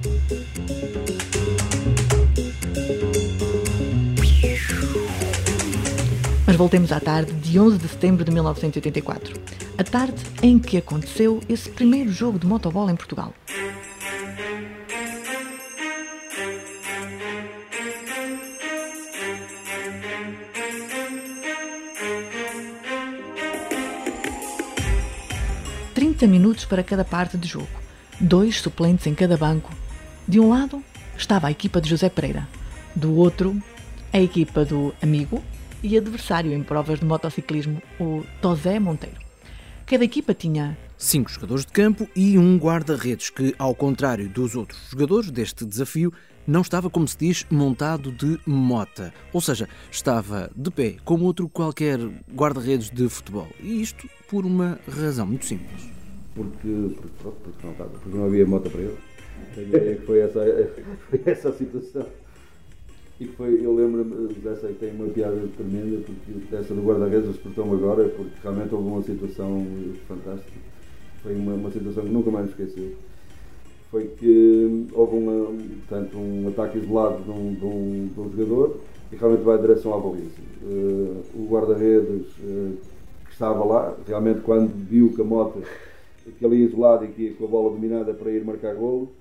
Mas 6.45 6.55
voltemos 6.55 6.91
à 6.91 6.99
tarde 6.99 7.31
de 7.33 7.59
11 7.59 7.77
de 7.77 7.87
setembro 7.87 8.25
de 8.25 8.31
1984, 8.31 9.39
a 9.77 9.83
tarde 9.83 10.21
em 10.41 10.57
que 10.57 10.77
aconteceu 10.77 11.39
esse 11.47 11.69
primeiro 11.69 12.11
jogo 12.11 12.39
de 12.39 12.47
motobola 12.47 12.91
em 12.91 12.95
Portugal. 12.95 13.33
Trinta 26.19 26.33
minutos 26.33 26.65
para 26.65 26.83
cada 26.83 27.05
parte 27.05 27.37
de 27.37 27.47
jogo, 27.47 27.69
dois 28.19 28.59
suplentes 28.59 29.07
em 29.07 29.15
cada 29.15 29.37
banco. 29.37 29.73
De 30.27 30.37
um 30.37 30.49
lado 30.49 30.83
estava 31.17 31.47
a 31.47 31.51
equipa 31.51 31.79
de 31.79 31.89
José 31.89 32.09
Pereira, 32.09 32.45
do 32.93 33.15
outro, 33.15 33.55
a 34.11 34.19
equipa 34.19 34.65
do 34.65 34.93
amigo, 35.01 35.41
e 35.81 35.97
adversário 35.97 36.51
em 36.51 36.61
provas 36.61 36.99
de 36.99 37.05
motociclismo, 37.05 37.81
o 37.97 38.25
Tosé 38.41 38.81
Monteiro. 38.81 39.15
Cada 39.85 40.03
equipa 40.03 40.33
tinha 40.33 40.77
cinco 40.97 41.31
jogadores 41.31 41.65
de 41.65 41.71
campo 41.71 42.05
e 42.13 42.37
um 42.37 42.57
guarda-redes 42.57 43.29
que, 43.29 43.55
ao 43.57 43.73
contrário 43.73 44.27
dos 44.27 44.57
outros 44.57 44.89
jogadores 44.89 45.31
deste 45.31 45.65
desafio, 45.65 46.11
não 46.45 46.59
estava, 46.59 46.89
como 46.89 47.07
se 47.07 47.17
diz, 47.17 47.45
montado 47.49 48.11
de 48.11 48.37
mota. 48.45 49.13
Ou 49.31 49.39
seja, 49.39 49.69
estava 49.89 50.51
de 50.53 50.69
pé, 50.69 50.97
como 51.05 51.23
outro 51.23 51.47
qualquer 51.47 51.97
guarda-redes 52.35 52.89
de 52.89 53.07
futebol. 53.07 53.47
E 53.61 53.81
isto 53.81 54.05
por 54.27 54.45
uma 54.45 54.77
razão 54.85 55.25
muito 55.25 55.45
simples. 55.45 55.98
Porque, 56.39 56.95
porque, 56.95 57.37
porque, 57.43 57.67
não, 57.67 57.73
porque 57.73 58.17
não 58.17 58.25
havia 58.25 58.45
moto 58.45 58.69
para 58.69 58.81
ele. 58.81 59.99
Foi 60.05 60.19
essa, 60.19 60.39
foi 61.09 61.21
essa 61.25 61.49
a 61.49 61.53
situação. 61.53 62.05
E 63.19 63.25
foi, 63.25 63.59
eu 63.61 63.75
lembro-me 63.75 64.33
dessa 64.35 64.67
que 64.67 64.75
tem 64.75 64.91
uma 64.91 65.07
piada 65.07 65.37
tremenda, 65.57 66.01
porque 66.05 66.55
essa 66.55 66.73
do 66.73 66.81
guarda-redes 66.81 67.27
despertou-me 67.27 67.73
agora, 67.73 68.07
porque 68.07 68.31
realmente 68.41 68.73
houve 68.73 68.87
uma 68.87 69.01
situação 69.01 69.67
fantástica. 70.07 70.57
Foi 71.21 71.35
uma, 71.35 71.55
uma 71.55 71.69
situação 71.69 72.03
que 72.03 72.09
nunca 72.09 72.31
mais 72.31 72.45
me 72.45 72.51
esqueci. 72.51 72.95
Foi 73.91 74.05
que 74.05 74.87
houve 74.93 75.17
uma, 75.17 75.47
portanto, 75.87 76.17
um 76.17 76.47
ataque 76.47 76.77
isolado 76.77 77.21
de 77.23 77.29
um, 77.29 77.53
de, 77.53 77.65
um, 77.65 78.07
de 78.07 78.19
um 78.21 78.31
jogador 78.31 78.79
e 79.11 79.15
realmente 79.17 79.43
vai 79.43 79.57
em 79.57 79.61
direção 79.61 79.93
à 79.93 79.99
baliza. 79.99 80.29
Uh, 80.63 81.21
o 81.35 81.47
guarda-redes 81.49 82.27
uh, 82.37 82.77
que 83.25 83.31
estava 83.33 83.65
lá, 83.65 83.97
realmente 84.07 84.39
quando 84.41 84.71
viu 84.87 85.11
que 85.13 85.19
a 85.19 85.25
moto 85.25 85.61
que 86.37 86.45
ali 86.45 86.63
isolado 86.63 87.05
e 87.05 87.09
que 87.09 87.21
ia 87.23 87.33
com 87.33 87.45
a 87.45 87.47
bola 87.47 87.71
dominada 87.71 88.13
para 88.13 88.31
ir 88.31 88.43
marcar 88.43 88.75
golo, 88.75 89.11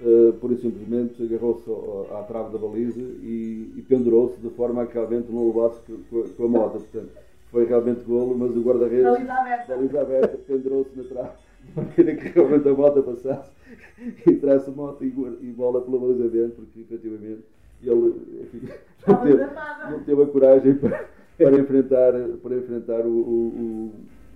uh, 0.00 0.32
pura 0.34 0.54
e 0.54 0.58
simplesmente 0.58 1.22
agarrou-se 1.22 1.70
à 2.12 2.22
trave 2.22 2.52
da 2.52 2.58
baliza 2.58 3.00
e, 3.00 3.72
e 3.76 3.82
pendurou-se 3.82 4.40
de 4.40 4.50
forma 4.50 4.82
a 4.82 4.86
que 4.86 4.94
realmente 4.94 5.30
não 5.30 5.46
levasse 5.46 5.80
com, 6.10 6.22
com 6.22 6.44
a 6.44 6.48
moto. 6.48 6.72
Portanto, 6.72 7.10
foi 7.50 7.64
realmente 7.64 8.02
golo, 8.04 8.36
mas 8.36 8.56
o 8.56 8.60
guarda-redes, 8.60 9.26
baliza 9.68 10.00
aberta, 10.00 10.38
pendurou-se 10.46 10.96
na 10.96 11.04
trave, 11.04 11.30
de 11.64 11.80
maneira 11.80 12.14
que 12.16 12.28
realmente 12.28 12.68
a 12.68 12.74
moto 12.74 13.02
passasse 13.02 13.50
e 13.98 14.30
entrasse 14.30 14.68
a 14.68 14.72
moto 14.72 15.04
e, 15.04 15.08
e 15.08 15.52
bola 15.52 15.80
pela 15.80 15.98
baliza 15.98 16.28
dentro, 16.28 16.62
porque 16.62 16.80
efetivamente 16.80 17.42
ele 17.82 18.14
enfim, 18.42 18.68
não, 19.06 19.16
teve, 19.16 19.44
não 19.90 20.00
teve 20.04 20.22
a 20.22 20.26
coragem 20.26 20.74
para, 20.74 21.08
para 21.38 21.58
enfrentar, 21.58 22.12
para 22.42 22.56
enfrentar 22.56 23.06
o, 23.06 23.10
o, 23.10 23.48
o, 23.48 23.92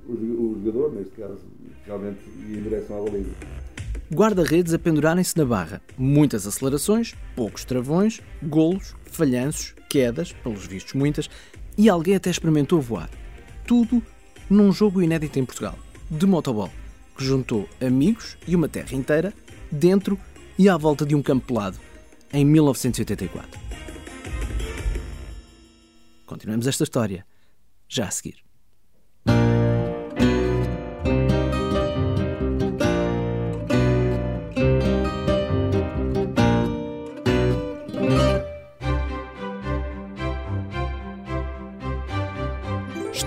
o 0.09 0.61
jogador, 0.63 0.93
neste 0.93 1.15
caso, 1.15 1.39
realmente 1.87 2.19
em 2.49 2.63
direção 2.63 3.07
à 3.07 3.11
baliza 3.11 3.31
guarda-redes 4.13 4.75
a 4.75 4.79
pendurarem-se 4.79 5.37
na 5.39 5.45
barra. 5.45 5.81
Muitas 5.97 6.47
acelerações, 6.47 7.15
poucos 7.37 7.65
travões, 7.65 8.21
golos, 8.43 8.95
falhanços, 9.05 9.75
quedas, 9.89 10.33
pelos 10.33 10.67
vistos 10.67 10.95
muitas, 10.95 11.31
e 11.79 11.89
alguém 11.89 12.17
até 12.17 12.29
experimentou 12.29 12.81
voar. 12.81 13.09
Tudo 13.67 14.03
num 14.49 14.73
jogo 14.73 15.01
inédito 15.01 15.39
em 15.39 15.45
Portugal, 15.45 15.79
de 16.11 16.27
motobol, 16.27 16.71
que 17.17 17.25
juntou 17.25 17.69
amigos 17.81 18.37
e 18.49 18.57
uma 18.57 18.69
terra 18.69 18.95
inteira 18.95 19.33
dentro 19.71 20.19
e 20.59 20.69
à 20.69 20.77
volta 20.77 21.07
de 21.07 21.15
um 21.15 21.23
campo 21.23 21.47
pelado, 21.47 21.79
em 22.33 22.45
1984. 22.45 23.61
Continuamos 26.27 26.67
esta 26.67 26.85
história 26.85 27.25
já 27.89 28.07
a 28.07 28.11
seguir. 28.11 28.50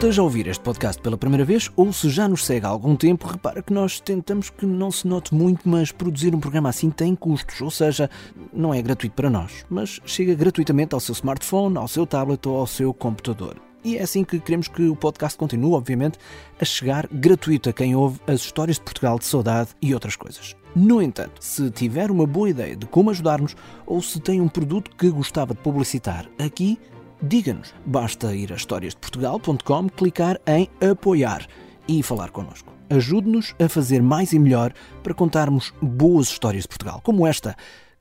Esteja 0.03 0.21
a 0.21 0.25
ouvir 0.25 0.47
este 0.47 0.61
podcast 0.61 1.01
pela 1.01 1.17
primeira 1.17 1.45
vez 1.45 1.71
ou 1.77 1.93
se 1.93 2.09
já 2.09 2.27
nos 2.27 2.45
segue 2.45 2.65
há 2.65 2.69
algum 2.69 2.93
tempo, 2.93 3.25
repara 3.25 3.63
que 3.63 3.71
nós 3.71 4.01
tentamos 4.01 4.49
que 4.49 4.65
não 4.65 4.91
se 4.91 5.07
note 5.07 5.33
muito, 5.33 5.61
mas 5.63 5.93
produzir 5.93 6.35
um 6.35 6.41
programa 6.41 6.67
assim 6.67 6.89
tem 6.89 7.15
custos, 7.15 7.61
ou 7.61 7.71
seja, 7.71 8.09
não 8.51 8.73
é 8.73 8.81
gratuito 8.81 9.15
para 9.15 9.29
nós, 9.29 9.65
mas 9.69 10.01
chega 10.05 10.35
gratuitamente 10.35 10.93
ao 10.93 10.99
seu 10.99 11.13
smartphone, 11.13 11.77
ao 11.77 11.87
seu 11.87 12.05
tablet 12.05 12.45
ou 12.45 12.57
ao 12.57 12.67
seu 12.67 12.93
computador. 12.93 13.55
E 13.81 13.95
é 13.95 14.01
assim 14.01 14.25
que 14.25 14.41
queremos 14.41 14.67
que 14.67 14.89
o 14.89 14.95
podcast 14.95 15.37
continue, 15.37 15.71
obviamente, 15.71 16.19
a 16.59 16.65
chegar 16.65 17.07
gratuito 17.09 17.69
a 17.69 17.73
quem 17.73 17.95
ouve 17.95 18.19
as 18.27 18.41
histórias 18.41 18.75
de 18.75 18.83
Portugal 18.83 19.17
de 19.17 19.23
saudade 19.23 19.69
e 19.81 19.93
outras 19.93 20.17
coisas. 20.17 20.53
No 20.75 21.01
entanto, 21.01 21.37
se 21.39 21.71
tiver 21.71 22.11
uma 22.11 22.27
boa 22.27 22.49
ideia 22.49 22.75
de 22.75 22.85
como 22.87 23.09
ajudar-nos 23.09 23.55
ou 23.85 24.01
se 24.01 24.19
tem 24.19 24.41
um 24.41 24.49
produto 24.49 24.91
que 24.97 25.09
gostava 25.09 25.53
de 25.53 25.61
publicitar 25.61 26.29
aqui, 26.37 26.77
diga-nos. 27.23 27.73
Basta 27.85 28.35
ir 28.35 28.51
a 28.51 28.55
historiasdeportugal.com, 28.55 29.89
clicar 29.89 30.39
em 30.45 30.69
apoiar 30.81 31.47
e 31.87 32.03
falar 32.03 32.29
connosco. 32.31 32.71
Ajude-nos 32.89 33.55
a 33.59 33.69
fazer 33.69 34.01
mais 34.01 34.33
e 34.33 34.39
melhor 34.39 34.73
para 35.01 35.13
contarmos 35.13 35.73
boas 35.81 36.27
histórias 36.27 36.63
de 36.63 36.67
Portugal, 36.67 37.01
como 37.01 37.25
esta, 37.25 37.55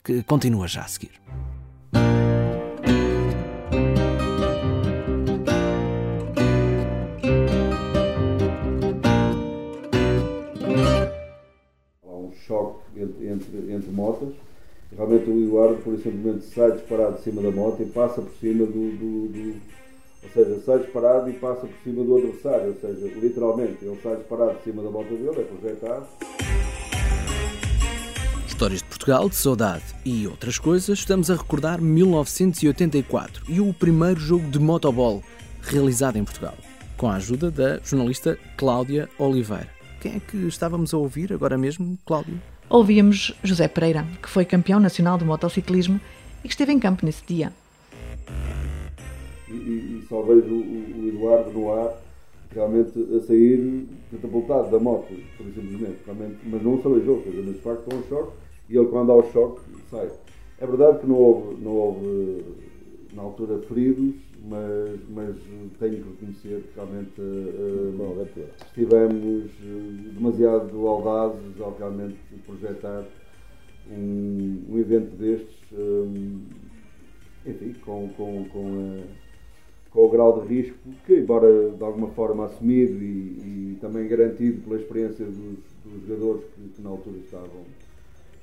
que 0.05 0.23
continua 0.25 0.67
já 0.67 0.83
a 0.83 0.89
seguir. 0.89 1.13
Há 12.05 12.11
um 12.11 12.33
choque 12.47 13.01
entre, 13.01 13.29
entre, 13.29 13.73
entre 13.73 13.91
motas 13.91 14.35
realmente 14.97 15.31
o 15.31 15.43
Eduardo, 15.43 15.77
por 15.83 15.97
simplesmente, 15.97 16.45
sai 16.47 16.73
disparado 16.73 17.17
de 17.17 17.23
cima 17.23 17.43
da 17.43 17.51
moto 17.51 17.83
e 17.83 17.87
passa 17.87 18.21
por 18.21 18.33
cima 18.41 18.67
do, 18.67 18.73
do, 18.73 19.29
do, 19.29 19.61
Ou 20.23 20.31
seja, 20.33 20.61
sai 20.65 20.79
disparado 20.81 21.31
e 21.31 21.33
passa 21.35 21.67
por 21.67 21.77
cima 21.83 22.05
do 22.05 22.17
adversário. 22.17 22.69
Ou 22.69 22.75
seja, 22.81 23.19
literalmente, 23.19 23.79
ele 23.83 23.99
sai 24.03 24.17
disparado 24.17 24.59
de 24.59 24.65
cima 24.65 24.83
da 24.83 24.91
moto 24.91 25.09
dele, 25.09 25.41
é 25.41 25.45
projetado. 25.45 26.07
Histórias 28.47 28.81
de 28.81 28.89
Portugal, 28.89 29.29
de 29.29 29.35
saudade 29.35 29.85
e 30.05 30.27
outras 30.27 30.59
coisas, 30.59 30.99
estamos 30.99 31.31
a 31.31 31.35
recordar 31.35 31.81
1984 31.81 33.45
e 33.49 33.61
o 33.61 33.73
primeiro 33.75 34.21
jogo 34.21 34.47
de 34.49 34.59
motobol 34.59 35.23
realizado 35.63 36.17
em 36.17 36.25
Portugal, 36.25 36.55
com 36.97 37.09
a 37.09 37.17
ajuda 37.17 37.51
da 37.51 37.79
jornalista 37.79 38.39
Cláudia 38.57 39.09
Oliveira. 39.19 39.69
Quem 40.01 40.17
é 40.17 40.21
que 40.21 40.37
estávamos 40.47 40.93
a 40.93 40.99
ouvir 40.99 41.33
agora 41.33 41.57
mesmo, 41.57 41.99
Cláudio? 42.05 42.41
Ouvíamos 42.69 43.35
José 43.43 43.69
Pereira, 43.69 44.07
que 44.23 44.29
foi 44.29 44.45
campeão 44.45 44.81
nacional 44.81 45.19
de 45.19 45.25
motociclismo 45.25 46.01
e 46.43 46.49
que 46.49 46.55
esteve 46.55 46.73
em 46.73 46.79
campo 46.79 47.05
nesse 47.05 47.25
dia. 47.27 47.53
E, 49.49 49.53
e 49.53 50.07
só 50.09 50.23
vejo 50.23 50.55
o, 50.55 51.03
o, 51.03 51.09
Eduardo 51.09 51.51
no 51.51 51.73
ar 51.73 51.93
realmente 52.55 52.93
a 53.17 53.21
sair 53.27 53.87
catapultado 54.11 54.71
da 54.71 54.79
moto, 54.79 55.15
simplesmente, 55.37 55.99
realmente, 56.05 56.39
mas 56.45 56.63
não 56.63 56.81
se 56.81 56.87
aleijou, 56.87 57.23
quer 57.23 57.31
dizer, 57.31 57.43
mas 57.43 57.55
de 57.55 57.61
facto 57.61 57.83
estão 57.83 57.99
ao 57.99 58.05
choque 58.09 58.33
e 58.69 58.77
ele 58.77 58.87
quando 58.87 59.13
há 59.13 59.17
o 59.17 59.33
choque 59.33 59.61
sai. 59.91 60.11
É 60.59 60.67
verdade 60.67 61.01
que 61.01 61.07
não 61.07 61.17
houve, 61.17 61.63
não 61.63 61.73
houve 61.73 62.45
na 63.15 63.23
altura 63.23 63.59
feridos, 63.67 64.15
mas, 64.45 65.01
mas 65.09 65.37
tenho 65.79 66.03
que 66.03 66.11
reconhecer 66.11 66.63
que 66.63 66.75
realmente 66.75 67.21
uh, 67.21 68.29
estivemos 68.67 69.51
demasiado 70.15 70.87
audazes 70.87 71.61
ao 71.61 71.77
realmente 71.77 72.19
projetar 72.45 73.05
um, 73.91 74.65
um 74.69 74.79
evento 74.79 75.17
destes, 75.17 75.57
um, 75.73 76.41
enfim, 77.47 77.75
com, 77.85 78.09
com, 78.11 78.45
com, 78.49 79.03
com, 79.91 80.01
o 80.01 80.11
grau 80.11 80.41
de 80.41 80.55
risco 80.55 80.79
que, 81.07 81.15
embora 81.15 81.71
de 81.71 81.83
alguma 81.83 82.09
forma 82.09 82.47
assumido 82.47 82.95
e, 83.03 83.75
e 83.75 83.79
também 83.81 84.09
garantido 84.09 84.63
pela 84.63 84.81
experiência 84.81 85.25
dos, 85.25 85.59
dos 85.85 86.07
jogadores 86.07 86.45
que, 86.55 86.69
que, 86.69 86.83
na 86.83 86.91
altura 86.91 87.19
estavam, 87.19 87.65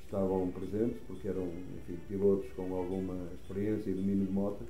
estavam 0.04 0.48
presentes, 0.48 0.96
porque 1.06 1.28
eram 1.28 1.46
enfim, 1.78 1.98
pilotos 2.08 2.50
com 2.56 2.74
alguma 2.74 3.16
experiência 3.42 3.90
e 3.90 3.94
domínio 3.94 4.26
de 4.26 4.32
moto, 4.32 4.64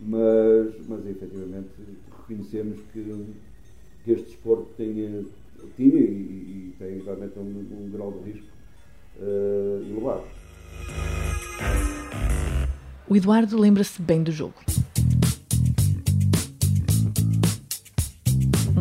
mas, 0.00 0.86
mas 0.88 1.06
efetivamente 1.06 1.68
reconhecemos 2.28 2.80
que, 2.92 3.34
que 4.04 4.12
este 4.12 4.26
desporto 4.26 4.68
tinha, 4.76 5.24
tinha 5.76 6.00
e, 6.00 6.72
e 6.72 6.74
tem 6.78 7.02
realmente 7.02 7.38
um, 7.38 7.42
um, 7.42 7.90
grau 7.90 8.12
de 8.12 8.30
risco 8.30 8.48
uh, 9.18 9.82
elevado. 9.90 10.24
O 13.08 13.16
Eduardo 13.16 13.58
lembra-se 13.58 14.02
bem 14.02 14.22
do 14.22 14.32
jogo. 14.32 14.54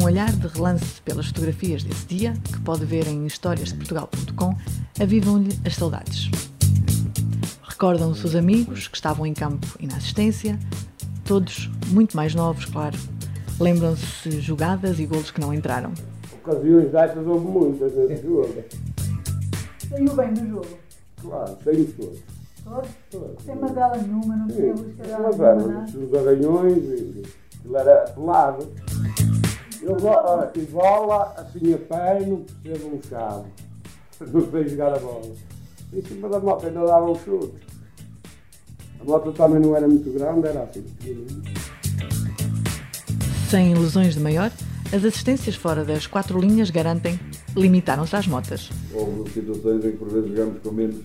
Um 0.02 0.04
olhar 0.04 0.32
de 0.32 0.48
relance 0.48 1.02
pelas 1.04 1.28
fotografias 1.28 1.84
desse 1.84 2.06
dia, 2.06 2.34
que 2.52 2.60
pode 2.62 2.86
ver 2.86 3.08
em 3.08 3.26
historiasdeportugal.com, 3.26 4.56
avivam-lhe 5.00 5.58
as 5.66 5.76
saudades. 5.76 6.30
Recordam-se 7.64 8.26
os 8.26 8.36
amigos 8.36 8.88
que 8.88 8.96
estavam 8.98 9.26
em 9.26 9.34
campo 9.34 9.68
e 9.80 9.88
na 9.88 9.96
assistência, 9.98 10.60
todos 11.26 11.70
muito 11.88 12.16
mais 12.16 12.34
novos, 12.34 12.66
claro. 12.66 12.98
Lembram-se 13.60 14.40
jogadas 14.40 15.00
e 15.00 15.06
golos 15.06 15.32
que 15.32 15.42
não 15.42 15.54
entraram. 15.54 15.92
Ocasiões 16.44 16.92
destas 16.92 17.26
houve 17.26 17.46
muitas 17.48 17.94
nesse 17.94 18.24
jogo. 18.24 18.64
Saiu 19.90 20.16
bem 20.16 20.34
do 20.34 20.48
jogo? 20.48 20.78
Claro, 21.22 21.58
saiu 21.64 21.94
todos. 21.98 22.20
Todos? 22.64 22.90
Todos. 23.10 23.44
Sem 23.44 23.56
madela 23.56 23.98
nenhuma, 23.98 24.36
não 24.36 24.48
tinha 24.48 24.74
busca 24.74 25.04
dela 25.04 25.30
Mas 25.30 25.40
era, 25.40 26.06
os 26.06 26.14
arranhões, 26.14 26.78
ele 26.78 27.24
era 27.74 28.06
pelado. 28.12 28.72
Eu 29.82 29.98
e 30.56 30.66
bola 30.66 31.34
assim 31.38 31.74
a 31.74 31.78
pé, 31.78 32.26
não 32.26 32.46
percebo 32.64 32.96
um 32.96 33.02
chave. 33.02 33.50
Não 34.32 34.50
sei 34.50 34.68
jogar 34.70 34.96
a 34.96 35.00
bola. 35.00 35.34
Em 35.92 36.02
cima 36.02 36.30
da 36.30 36.40
moto 36.40 36.66
ainda 36.66 36.86
dava 36.86 37.12
um 37.12 37.16
chute. 37.16 37.75
A 39.00 39.04
moto 39.04 39.32
também 39.32 39.60
não 39.60 39.76
era 39.76 39.88
muito 39.88 40.10
grande, 40.12 40.48
era 40.48 40.64
assim. 40.64 40.84
Sem 43.50 43.72
ilusões 43.72 44.16
de 44.16 44.20
maior, 44.20 44.52
as 44.94 45.04
assistências 45.06 45.56
fora 45.56 45.84
das 45.84 46.08
quatro 46.08 46.40
linhas 46.40 46.70
garantem 46.70 47.20
limitaram-se 47.56 48.16
às 48.16 48.28
motas. 48.28 48.70
Houve 48.94 49.30
situações 49.32 49.86
em 49.86 49.92
que 49.92 49.98
por 49.98 50.10
vezes 50.10 50.30
jogamos 50.30 50.62
com 50.62 50.72
menos, 50.72 50.96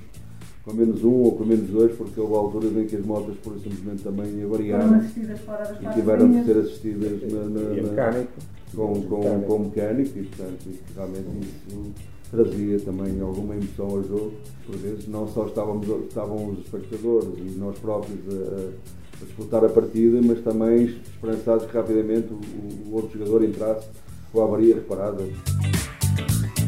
com 0.65 0.73
menos 0.73 1.05
um 1.05 1.13
ou 1.13 1.37
com 1.37 1.45
menos 1.45 1.69
dois, 1.71 1.95
porque 1.97 2.21
houve 2.21 2.35
alturas 2.35 2.77
em 2.77 2.87
que 2.87 2.97
as 2.97 3.05
motas 3.05 3.37
por 3.43 3.55
simplesmente 3.55 4.03
também 4.03 4.47
variaram 4.47 5.01
e 5.03 5.95
tiveram 5.95 6.31
de 6.31 6.45
ser 6.45 6.59
assistidas 6.59 7.33
na, 7.33 7.43
na, 7.45 8.13
na, 8.13 8.27
com, 8.75 9.03
com, 9.03 9.43
com 9.43 9.59
mecânico 9.59 10.19
e 10.19 10.23
portanto 10.23 10.69
realmente 10.95 11.27
isso 11.43 11.93
trazia 12.31 12.79
também 12.81 13.21
alguma 13.21 13.55
emoção 13.55 13.87
ao 13.87 14.03
jogo. 14.03 14.33
Por 14.67 14.77
vezes 14.77 15.09
não 15.09 15.27
só 15.29 15.47
estávamos, 15.47 15.87
estavam 16.07 16.51
os 16.51 16.61
espectadores 16.61 17.29
e 17.39 17.59
nós 17.59 17.79
próprios 17.79 18.21
a, 18.29 19.23
a 19.23 19.25
disputar 19.25 19.65
a 19.65 19.69
partida, 19.69 20.21
mas 20.23 20.41
também 20.43 20.85
esperançados 20.85 21.67
que 21.67 21.77
rapidamente 21.77 22.29
o, 22.33 22.89
o 22.89 22.95
outro 22.95 23.19
jogador 23.19 23.45
entrasse 23.45 23.89
com 24.33 24.41
a 24.41 24.45
avaria 24.45 24.77
reparada. 24.77 25.25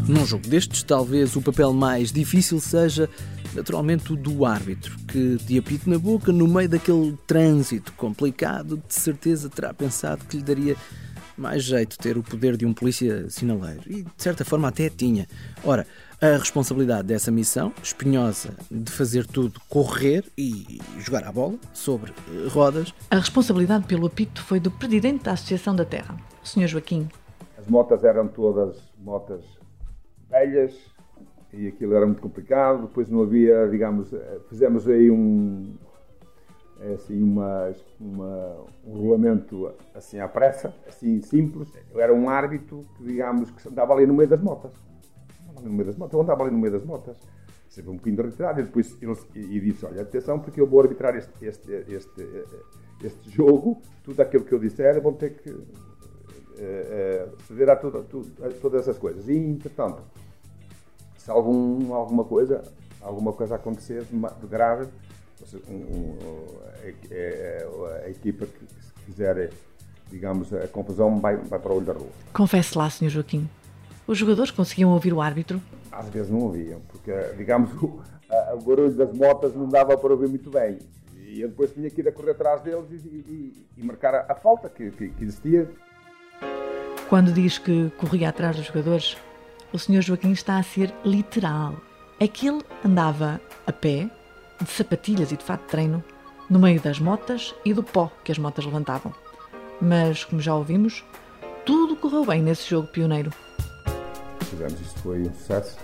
Num 0.08 0.26
jogo 0.26 0.46
destes, 0.48 0.82
talvez 0.82 1.36
o 1.36 1.42
papel 1.42 1.72
mais 1.72 2.10
difícil 2.10 2.60
seja 2.60 3.08
naturalmente 3.54 4.12
o 4.12 4.16
do 4.16 4.44
árbitro, 4.44 4.96
que 5.06 5.36
de 5.44 5.58
apito 5.58 5.88
na 5.88 5.98
boca, 5.98 6.32
no 6.32 6.48
meio 6.48 6.68
daquele 6.68 7.16
trânsito 7.26 7.92
complicado, 7.92 8.82
de 8.88 8.94
certeza 8.94 9.48
terá 9.48 9.72
pensado 9.72 10.24
que 10.24 10.38
lhe 10.38 10.42
daria 10.42 10.76
mais 11.42 11.64
jeito 11.64 11.98
ter 11.98 12.16
o 12.16 12.22
poder 12.22 12.56
de 12.56 12.64
um 12.64 12.72
polícia 12.72 13.28
sinaleiro. 13.28 13.82
E 13.86 14.02
de 14.04 14.10
certa 14.16 14.44
forma 14.44 14.68
até 14.68 14.88
tinha. 14.88 15.26
Ora, 15.64 15.84
a 16.20 16.36
responsabilidade 16.38 17.08
dessa 17.08 17.32
missão, 17.32 17.72
espinhosa, 17.82 18.54
de 18.70 18.92
fazer 18.92 19.26
tudo 19.26 19.60
correr 19.68 20.24
e 20.38 20.80
jogar 21.00 21.24
a 21.24 21.32
bola 21.32 21.58
sobre 21.74 22.12
rodas. 22.48 22.94
A 23.10 23.16
responsabilidade 23.16 23.86
pelo 23.86 24.06
apito 24.06 24.40
foi 24.40 24.60
do 24.60 24.70
presidente 24.70 25.24
da 25.24 25.32
Associação 25.32 25.74
da 25.74 25.84
Terra, 25.84 26.16
o 26.42 26.46
Sr. 26.46 26.68
Joaquim. 26.68 27.08
As 27.58 27.66
motas 27.66 28.04
eram 28.04 28.28
todas 28.28 28.76
motas 28.98 29.42
velhas 30.30 30.72
e 31.52 31.66
aquilo 31.66 31.94
era 31.94 32.06
muito 32.06 32.22
complicado. 32.22 32.82
Depois 32.82 33.08
não 33.08 33.22
havia, 33.22 33.68
digamos, 33.68 34.12
eh, 34.12 34.38
fizemos 34.48 34.88
aí 34.88 35.10
um, 35.10 35.74
é 36.82 36.94
assim 36.94 37.22
uma, 37.22 37.72
uma, 38.00 38.64
um 38.84 38.94
regulamento 38.94 39.72
assim 39.94 40.18
à 40.18 40.26
pressa, 40.26 40.74
assim 40.86 41.22
simples. 41.22 41.68
Eu 41.92 42.00
era 42.00 42.12
um 42.12 42.28
árbitro 42.28 42.84
que, 42.96 43.04
digamos, 43.04 43.50
que 43.50 43.68
andava 43.68 43.92
ali 43.94 44.04
no 44.04 44.14
meio 44.14 44.28
das 44.28 44.42
motas. 44.42 44.72
No 45.62 45.70
meio 45.70 45.86
das 45.86 45.96
motas. 45.96 46.14
Eu 46.14 46.20
andava 46.22 46.42
ali 46.42 46.50
no 46.50 46.58
meio 46.58 46.72
das 46.72 46.84
motas. 46.84 47.16
Sempre 47.68 47.90
um 47.90 47.96
bocadinho 47.96 48.22
retirado 48.22 48.60
e 48.60 48.64
depois 48.64 48.96
ele, 49.00 49.16
e 49.34 49.60
disse, 49.60 49.86
olha, 49.86 50.02
atenção 50.02 50.40
porque 50.40 50.60
eu 50.60 50.66
vou 50.66 50.80
arbitrar 50.80 51.16
este, 51.16 51.46
este, 51.46 51.72
este, 51.88 52.44
este 53.02 53.30
jogo, 53.30 53.80
tudo 54.02 54.20
aquilo 54.20 54.44
que 54.44 54.52
eu 54.52 54.58
disser 54.58 55.00
vão 55.00 55.14
ter 55.14 55.36
que 55.36 55.50
uh, 55.50 55.62
uh, 55.62 57.42
ceder 57.46 57.70
a, 57.70 57.76
tudo, 57.76 58.04
a, 58.42 58.48
todas 58.60 58.82
essas 58.82 58.98
coisas. 58.98 59.28
E, 59.28 59.36
entretanto, 59.36 60.02
se 61.16 61.30
algum, 61.30 61.94
alguma 61.94 62.24
coisa, 62.24 62.62
alguma 63.00 63.32
coisa 63.32 63.54
acontecer 63.54 64.04
de 64.04 64.46
grave, 64.48 64.88
um, 65.68 65.74
um, 65.74 66.18
a, 66.82 67.92
a, 67.92 68.06
a, 68.06 68.10
equipa 68.10 68.46
que, 68.46 68.66
se 68.66 68.92
fizer, 69.04 69.50
digamos, 70.10 70.52
a 70.52 70.68
confusão 70.68 71.18
vai, 71.20 71.36
vai 71.36 71.58
para 71.58 71.72
o 71.72 71.76
olho 71.76 71.86
da 71.86 71.92
rua. 71.92 72.10
Confesse 72.32 72.76
lá, 72.76 72.88
Sr. 72.88 73.08
Joaquim. 73.08 73.48
Os 74.06 74.18
jogadores 74.18 74.50
conseguiam 74.50 74.90
ouvir 74.90 75.12
o 75.12 75.20
árbitro? 75.20 75.60
Às 75.90 76.08
vezes 76.08 76.30
não 76.30 76.40
ouviam, 76.40 76.80
porque, 76.88 77.12
digamos, 77.36 77.70
o, 77.82 78.00
o 78.54 78.62
barulho 78.62 78.92
das 78.92 79.12
motas 79.12 79.54
não 79.54 79.68
dava 79.68 79.96
para 79.96 80.12
ouvir 80.12 80.28
muito 80.28 80.50
bem. 80.50 80.78
E 81.16 81.40
eu 81.40 81.48
depois 81.48 81.72
tinha 81.72 81.88
que 81.88 82.00
ir 82.00 82.08
a 82.08 82.12
correr 82.12 82.32
atrás 82.32 82.60
deles 82.62 82.84
e, 82.90 83.08
e, 83.08 83.66
e 83.78 83.82
marcar 83.82 84.14
a, 84.14 84.32
a, 84.32 84.34
falta 84.34 84.68
que, 84.68 84.90
que, 84.90 85.08
que 85.08 85.24
existia. 85.24 85.70
Quando 87.08 87.32
diz 87.32 87.58
que 87.58 87.90
corria 87.98 88.28
atrás 88.28 88.56
dos 88.56 88.66
jogadores, 88.66 89.16
o 89.72 89.78
Sr. 89.78 90.02
Joaquim 90.02 90.32
está 90.32 90.58
a 90.58 90.62
ser 90.62 90.92
literal. 91.04 91.74
É 92.20 92.28
que 92.28 92.48
ele 92.48 92.62
andava 92.84 93.40
a 93.66 93.72
pé, 93.72 94.10
de 94.62 94.70
sapatilhas 94.70 95.32
e 95.32 95.36
de 95.36 95.44
fato 95.44 95.62
de 95.62 95.68
treino, 95.68 96.02
no 96.48 96.58
meio 96.58 96.80
das 96.80 96.98
motas 96.98 97.54
e 97.64 97.72
do 97.72 97.82
pó 97.82 98.10
que 98.24 98.32
as 98.32 98.38
motas 98.38 98.64
levantavam. 98.64 99.12
Mas, 99.80 100.24
como 100.24 100.40
já 100.40 100.54
ouvimos, 100.54 101.04
tudo 101.64 101.96
correu 101.96 102.24
bem 102.24 102.42
nesse 102.42 102.68
jogo 102.68 102.88
pioneiro. 102.88 103.30
Fizemos 104.40 104.80
isto, 104.80 105.00
foi 105.00 105.22
um 105.22 105.34
sucesso 105.34 105.76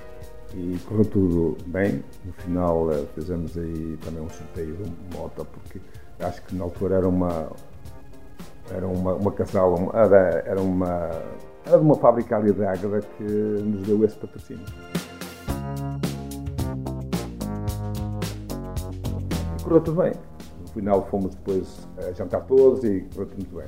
e 0.54 0.78
correu 0.86 1.04
tudo 1.04 1.56
bem. 1.66 2.04
No 2.24 2.32
final 2.32 2.92
eh, 2.92 3.04
fizemos 3.14 3.56
aí 3.56 3.98
também 4.04 4.22
um 4.22 4.30
sorteio 4.30 4.76
de 4.76 5.16
moto, 5.16 5.46
porque 5.46 5.80
acho 6.20 6.42
que 6.42 6.54
na 6.54 6.64
altura 6.64 6.96
era 6.96 7.08
uma 7.08 7.50
era 8.70 8.86
uma, 8.86 9.14
uma 9.14 9.32
casal, 9.32 9.90
era, 9.94 10.42
era 10.46 10.60
uma 10.60 11.10
era 11.64 11.78
de 11.78 11.84
uma 11.84 11.96
fábrica 11.96 12.36
ali 12.36 12.52
de 12.52 12.64
Águeda 12.64 13.00
que 13.16 13.22
nos 13.22 13.86
deu 13.86 14.04
esse 14.04 14.16
patrocínio. 14.16 14.64
Correu 19.68 19.82
tudo 19.82 20.02
bem. 20.02 20.12
No 20.60 20.68
final 20.68 21.06
fomos 21.10 21.34
depois 21.34 21.86
a 21.98 22.12
jantar 22.12 22.40
todos 22.46 22.82
e 22.84 23.02
correu 23.12 23.26
tudo 23.26 23.36
muito 23.36 23.56
bem. 23.56 23.66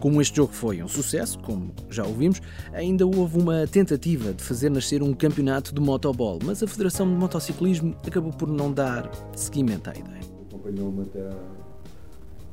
Como 0.00 0.22
este 0.22 0.36
jogo 0.36 0.52
foi 0.52 0.82
um 0.82 0.88
sucesso, 0.88 1.38
como 1.40 1.72
já 1.90 2.06
ouvimos, 2.06 2.40
ainda 2.72 3.04
houve 3.04 3.38
uma 3.38 3.66
tentativa 3.66 4.32
de 4.32 4.42
fazer 4.42 4.70
nascer 4.70 5.02
um 5.02 5.12
campeonato 5.12 5.74
de 5.74 5.80
motobol, 5.80 6.38
mas 6.44 6.62
a 6.62 6.68
Federação 6.68 7.06
de 7.06 7.14
Motociclismo 7.14 7.96
acabou 8.06 8.32
por 8.32 8.48
não 8.48 8.72
dar 8.72 9.10
seguimento 9.34 9.90
à 9.90 9.92
ideia. 9.92 10.20
Acompanhou-me 10.48 11.02
até 11.02 11.28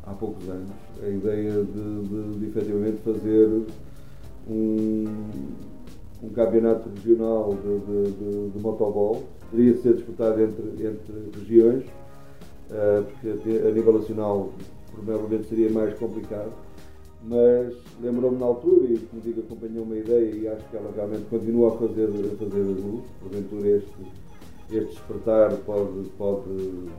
há 0.03 0.13
poucos 0.13 0.49
anos 0.49 0.71
a 1.03 1.07
ideia 1.07 1.63
de, 1.63 2.03
de, 2.07 2.39
de 2.39 2.45
efetivamente 2.47 2.97
fazer 3.03 3.67
um, 4.49 5.04
um 6.25 6.29
campeonato 6.29 6.89
regional 6.89 7.55
de, 7.55 7.79
de, 7.79 8.11
de, 8.11 8.49
de 8.49 8.59
motobol. 8.59 9.23
Poderia 9.51 9.77
ser 9.77 9.93
disputado 9.95 10.41
entre, 10.41 10.63
entre 10.85 11.39
regiões, 11.39 11.85
uh, 11.85 13.03
porque 13.03 13.67
a 13.67 13.71
nível 13.71 13.93
nacional 13.93 14.49
provavelmente 14.93 15.47
seria 15.47 15.69
mais 15.69 15.93
complicado, 15.99 16.51
mas 17.23 17.73
lembrou-me 18.01 18.37
na 18.37 18.45
altura, 18.45 18.85
e 18.85 18.97
como 18.97 19.21
digo, 19.21 19.41
acompanhou 19.41 19.83
uma 19.83 19.97
ideia 19.97 20.31
e 20.31 20.47
acho 20.47 20.69
que 20.69 20.77
ela 20.77 20.91
realmente 20.95 21.25
continua 21.25 21.73
a 21.73 21.77
fazer, 21.77 22.07
a 22.07 22.37
fazer 22.37 22.61
luz, 22.61 23.03
porventura 23.19 23.67
este, 23.67 23.93
este 24.71 24.89
despertar 24.91 25.53
pode, 25.65 26.09
pode, 26.17 26.89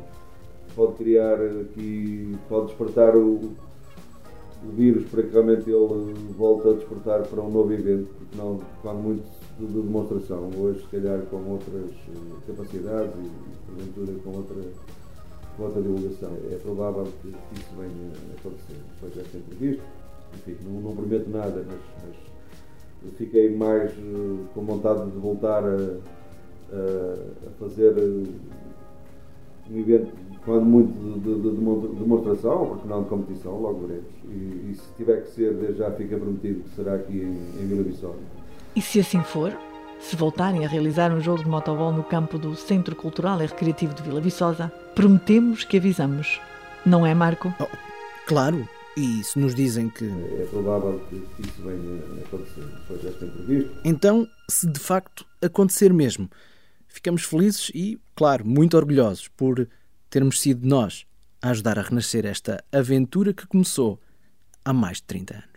pode 0.74 0.92
criar 0.94 1.40
aqui, 1.40 2.36
pode 2.48 2.66
despertar 2.66 3.16
o, 3.16 3.40
vírus 4.72 5.08
para 5.10 5.22
que 5.22 5.32
realmente 5.32 5.70
ele 5.70 6.14
volte 6.36 6.68
a 6.68 6.72
despertar 6.72 7.22
para 7.22 7.42
um 7.42 7.50
novo 7.50 7.72
evento, 7.72 8.08
porque 8.18 8.36
não, 8.36 8.60
quando 8.82 9.02
muito 9.02 9.24
de, 9.58 9.66
de 9.66 9.72
demonstração. 9.72 10.50
Hoje, 10.58 10.80
se 10.80 10.86
calhar, 10.88 11.20
com 11.26 11.36
outras 11.36 11.90
uh, 11.90 12.36
capacidades 12.46 13.14
e, 13.16 13.66
porventura, 13.66 14.18
com 14.22 14.30
outra, 14.30 14.56
com 15.56 15.62
outra 15.62 15.82
divulgação. 15.82 16.32
É 16.50 16.56
provável 16.56 17.06
que 17.22 17.28
isso 17.28 17.70
venha 17.76 18.12
a 18.12 18.40
acontecer. 18.40 18.80
Depois 18.94 19.16
é 19.16 19.30
sempre 19.30 19.56
visto. 19.56 19.82
Enfim, 20.34 20.56
não, 20.64 20.80
não 20.80 20.96
prometo 20.96 21.30
nada, 21.30 21.64
mas, 21.66 21.80
mas 23.02 23.14
fiquei 23.16 23.54
mais 23.56 23.90
uh, 23.92 24.38
com 24.54 24.64
vontade 24.64 25.10
de 25.10 25.18
voltar 25.18 25.64
a, 25.64 25.98
a 26.72 27.50
fazer 27.58 27.94
um 29.70 29.78
evento, 29.78 30.12
quando 30.44 30.64
muito 30.64 30.92
de, 31.20 31.34
de, 31.34 31.88
de 31.88 31.98
demonstração, 31.98 32.66
porque 32.66 32.88
não 32.88 33.02
de 33.02 33.08
competição, 33.08 33.60
logo 33.60 33.86
veremos. 33.86 34.10
E, 34.28 34.70
e, 34.70 34.74
se 34.74 34.88
tiver 34.96 35.22
que 35.22 35.30
ser, 35.30 35.74
já 35.76 35.90
fica 35.92 36.16
prometido 36.16 36.60
que 36.60 36.70
será 36.76 36.94
aqui 36.94 37.18
em, 37.18 37.62
em 37.62 37.66
Vila 37.66 37.82
Viçosa. 37.82 38.18
E 38.74 38.80
se 38.80 39.00
assim 39.00 39.22
for, 39.22 39.52
se 40.00 40.14
voltarem 40.16 40.64
a 40.64 40.68
realizar 40.68 41.12
um 41.12 41.20
jogo 41.20 41.42
de 41.42 41.48
motobol 41.48 41.92
no 41.92 42.04
campo 42.04 42.38
do 42.38 42.54
Centro 42.54 42.94
Cultural 42.94 43.42
e 43.42 43.46
Recreativo 43.46 43.94
de 43.94 44.02
Vila 44.02 44.20
Viçosa, 44.20 44.72
prometemos 44.94 45.64
que 45.64 45.76
avisamos. 45.76 46.40
Não 46.84 47.04
é, 47.04 47.14
Marco? 47.14 47.52
Oh, 47.58 47.66
claro, 48.26 48.68
e 48.96 49.22
se 49.22 49.38
nos 49.38 49.54
dizem 49.54 49.90
que. 49.90 50.06
É 50.06 50.46
provável 50.50 51.00
que 51.10 51.16
isso 51.16 51.62
venha 51.62 52.02
a 52.02 52.26
acontecer 52.26 52.60
depois 52.60 53.02
desta 53.02 53.24
entrevista. 53.26 53.72
Então, 53.84 54.26
se 54.48 54.66
de 54.66 54.80
facto 54.80 55.24
acontecer 55.42 55.92
mesmo, 55.92 56.30
ficamos 56.96 57.24
felizes 57.24 57.70
e, 57.74 58.00
claro, 58.14 58.46
muito 58.46 58.74
orgulhosos 58.74 59.28
por 59.28 59.68
termos 60.08 60.40
sido 60.40 60.66
nós 60.66 61.06
a 61.42 61.50
ajudar 61.50 61.78
a 61.78 61.82
renascer 61.82 62.24
esta 62.24 62.64
aventura 62.72 63.34
que 63.34 63.46
começou 63.46 64.00
há 64.64 64.72
mais 64.72 64.96
de 64.96 65.02
30 65.04 65.34
anos. 65.34 65.55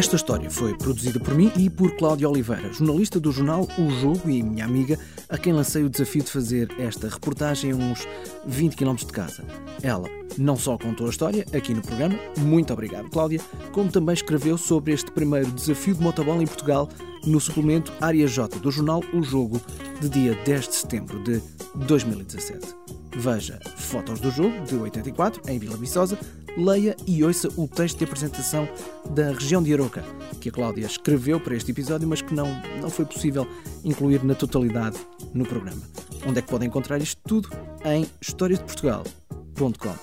Esta 0.00 0.16
história 0.16 0.50
foi 0.50 0.74
produzida 0.74 1.20
por 1.20 1.34
mim 1.34 1.52
e 1.58 1.68
por 1.68 1.94
Cláudia 1.94 2.26
Oliveira, 2.26 2.72
jornalista 2.72 3.20
do 3.20 3.30
jornal 3.30 3.68
O 3.78 3.90
Jogo 3.90 4.30
e 4.30 4.42
minha 4.42 4.64
amiga, 4.64 4.98
a 5.28 5.36
quem 5.36 5.52
lancei 5.52 5.82
o 5.82 5.90
desafio 5.90 6.22
de 6.22 6.30
fazer 6.30 6.74
esta 6.78 7.06
reportagem 7.06 7.72
a 7.72 7.76
uns 7.76 8.08
20 8.46 8.76
km 8.76 8.94
de 8.94 9.12
casa. 9.12 9.44
Ela 9.82 10.08
não 10.38 10.56
só 10.56 10.78
contou 10.78 11.06
a 11.06 11.10
história 11.10 11.44
aqui 11.52 11.74
no 11.74 11.82
programa, 11.82 12.18
muito 12.38 12.72
obrigado 12.72 13.10
Cláudia, 13.10 13.42
como 13.72 13.92
também 13.92 14.14
escreveu 14.14 14.56
sobre 14.56 14.94
este 14.94 15.10
primeiro 15.10 15.50
desafio 15.50 15.94
de 15.94 16.02
motobola 16.02 16.42
em 16.42 16.46
Portugal 16.46 16.88
no 17.26 17.38
suplemento 17.38 17.92
Área 18.00 18.26
J 18.26 18.58
do 18.58 18.70
jornal 18.70 19.02
O 19.12 19.22
Jogo, 19.22 19.60
de 20.00 20.08
dia 20.08 20.34
10 20.46 20.66
de 20.66 20.74
setembro 20.76 21.22
de 21.22 21.42
2017. 21.74 22.74
Veja 23.16 23.60
fotos 23.76 24.18
do 24.18 24.30
jogo, 24.30 24.64
de 24.64 24.76
84, 24.76 25.42
em 25.46 25.58
Vila 25.58 25.76
Viçosa, 25.76 26.18
leia 26.56 26.96
e 27.06 27.22
ouça 27.24 27.48
o 27.56 27.66
texto 27.68 27.98
de 27.98 28.04
apresentação 28.04 28.68
da 29.10 29.32
região 29.32 29.62
de 29.62 29.72
Aroca, 29.72 30.04
que 30.40 30.48
a 30.48 30.52
Cláudia 30.52 30.86
escreveu 30.86 31.40
para 31.40 31.54
este 31.54 31.70
episódio, 31.70 32.08
mas 32.08 32.22
que 32.22 32.34
não, 32.34 32.48
não 32.80 32.90
foi 32.90 33.04
possível 33.04 33.46
incluir 33.84 34.24
na 34.24 34.34
totalidade 34.34 34.98
no 35.32 35.44
programa. 35.44 35.82
Onde 36.26 36.38
é 36.38 36.42
que 36.42 36.48
podem 36.48 36.68
encontrar 36.68 36.98
isto 36.98 37.20
tudo? 37.26 37.48
Em 37.84 38.06
historiasdeportugal.com. 38.20 39.94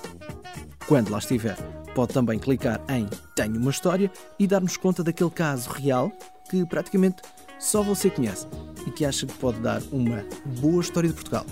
Quando 0.88 1.12
lá 1.12 1.19
estiver, 1.19 1.55
pode 1.93 2.13
também 2.13 2.39
clicar 2.39 2.81
em 2.89 3.07
Tenho 3.36 3.60
uma 3.60 3.71
História 3.71 4.12
e 4.39 4.47
dar-nos 4.47 4.77
conta 4.77 5.03
daquele 5.03 5.29
caso 5.29 5.69
real 5.69 6.12
que 6.49 6.65
praticamente 6.65 7.21
só 7.60 7.81
você 7.83 8.10
conhece 8.10 8.47
e 8.86 8.91
que 8.91 9.03
acha 9.05 9.25
que 9.25 9.33
pode 9.33 9.60
dar 9.60 9.81
uma 9.91 10.23
boa 10.60 10.81
história 10.81 11.10
de 11.10 11.15
Portugal 11.15 11.45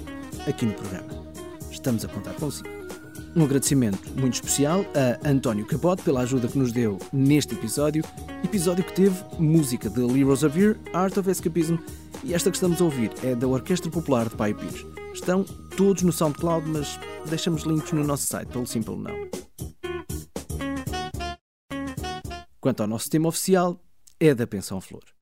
aqui 0.48 0.66
no 0.66 0.74
programa. 0.74 1.26
Estamos 1.70 2.06
a 2.06 2.08
contar 2.08 2.34
consigo. 2.36 2.75
Um 3.36 3.44
agradecimento 3.44 4.00
muito 4.18 4.36
especial 4.36 4.86
a 4.96 5.30
António 5.30 5.66
Capote 5.66 6.02
pela 6.04 6.22
ajuda 6.22 6.48
que 6.48 6.58
nos 6.58 6.72
deu 6.72 6.98
neste 7.12 7.54
episódio, 7.54 8.02
episódio 8.42 8.82
que 8.82 8.94
teve 8.94 9.22
música 9.38 9.90
de 9.90 10.00
Lee 10.00 10.24
Rosevere, 10.24 10.80
Art 10.94 11.18
of 11.18 11.30
Escapism 11.30 11.76
e 12.24 12.34
esta 12.34 12.50
que 12.50 12.56
estamos 12.56 12.80
a 12.80 12.86
ouvir 12.86 13.12
é 13.24 13.36
da 13.36 13.46
Orquestra 13.46 13.92
Popular 13.92 14.30
de 14.30 14.36
Pai 14.38 14.54
Pires. 14.54 14.86
Estão 15.14 15.44
todos 15.76 16.04
no 16.04 16.14
SoundCloud, 16.14 16.66
mas 16.70 16.98
deixamos 17.30 17.64
links 17.64 17.92
no 17.92 18.06
nosso 18.06 18.26
site 18.26 18.48
pelo 18.48 18.66
Simple 18.66 18.96
Não. 18.96 19.28
Quanto 22.62 22.82
ao 22.82 22.88
nosso 22.88 23.10
tema 23.10 23.28
oficial, 23.28 23.80
é 24.18 24.34
da 24.34 24.48
Pensão 24.48 24.80
Flor. 24.80 25.15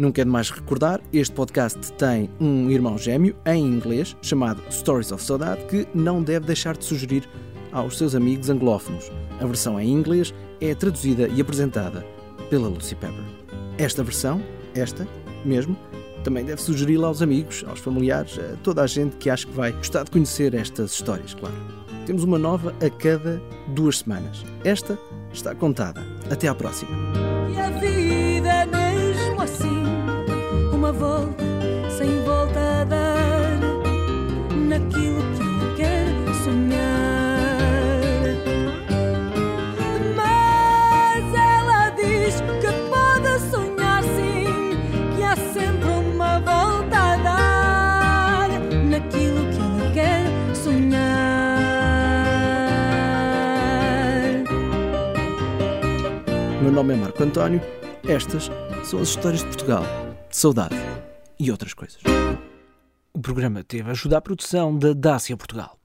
Nunca 0.00 0.22
é 0.22 0.24
demais 0.24 0.48
recordar, 0.48 0.98
este 1.12 1.34
podcast 1.34 1.92
tem 1.92 2.30
um 2.40 2.70
irmão 2.70 2.96
gêmeo 2.96 3.36
em 3.44 3.62
inglês 3.62 4.16
chamado 4.22 4.62
Stories 4.72 5.12
of 5.12 5.22
Saudade 5.22 5.62
que 5.66 5.86
não 5.92 6.22
deve 6.22 6.46
deixar 6.46 6.74
de 6.74 6.86
sugerir 6.86 7.28
aos 7.70 7.98
seus 7.98 8.14
amigos 8.14 8.48
anglófonos. 8.48 9.12
A 9.38 9.44
versão 9.44 9.78
em 9.78 9.92
inglês 9.92 10.32
é 10.58 10.74
traduzida 10.74 11.28
e 11.28 11.38
apresentada 11.38 12.02
pela 12.48 12.66
Lucy 12.66 12.94
Pepper. 12.94 13.22
Esta 13.76 14.02
versão, 14.02 14.42
esta 14.74 15.06
mesmo, 15.44 15.76
também 16.24 16.46
deve 16.46 16.62
sugeri-la 16.62 17.08
aos 17.08 17.20
amigos, 17.20 17.62
aos 17.68 17.80
familiares, 17.80 18.38
a 18.38 18.56
toda 18.62 18.82
a 18.82 18.86
gente 18.86 19.16
que 19.16 19.28
acha 19.28 19.46
que 19.46 19.52
vai 19.52 19.70
gostar 19.70 20.04
de 20.04 20.12
conhecer 20.12 20.54
estas 20.54 20.92
histórias, 20.92 21.34
claro. 21.34 21.54
Temos 22.06 22.24
uma 22.24 22.38
nova 22.38 22.74
a 22.82 22.88
cada 22.88 23.38
duas 23.74 23.98
semanas. 23.98 24.46
Esta 24.64 24.98
está 25.30 25.54
contada. 25.54 26.02
Até 26.30 26.48
à 26.48 26.54
próxima. 26.54 26.90
E 27.52 27.60
a 27.60 27.68
vida 27.68 28.48
é 28.48 28.64
mesmo 28.64 29.42
assim 29.42 29.79
volta 31.00 31.44
sem 31.96 32.22
volta 32.24 32.60
a 32.60 32.84
dar 32.84 33.58
naquilo 34.68 35.22
que 35.32 35.42
ele 35.42 35.74
quer 35.76 36.06
sonhar. 36.44 37.56
Mas 40.14 41.34
ela 41.34 41.90
diz 41.90 42.42
que 42.60 42.70
pode 42.90 43.40
sonhar 43.50 44.02
sim, 44.02 44.76
que 45.16 45.22
há 45.22 45.34
sempre 45.36 45.88
uma 45.88 46.38
volta 46.40 46.96
a 46.96 47.16
dar 47.16 48.48
naquilo 48.84 49.40
que 49.52 49.58
ele 49.58 49.92
quer 49.94 50.54
sonhar. 50.54 51.00
Meu 56.60 56.70
nome 56.70 56.92
é 56.92 56.96
Marco 56.98 57.22
António. 57.22 57.62
Estas 58.06 58.50
são 58.84 59.00
as 59.00 59.08
histórias 59.08 59.40
de 59.40 59.46
Portugal 59.46 59.84
saudade 60.30 60.89
e 61.40 61.50
outras 61.50 61.72
coisas. 61.72 62.02
O 63.12 63.20
programa 63.20 63.64
teve 63.64 63.90
ajuda 63.90 64.18
à 64.18 64.20
produção 64.20 64.78
da 64.78 64.92
Dácia 64.92 65.36
Portugal. 65.36 65.79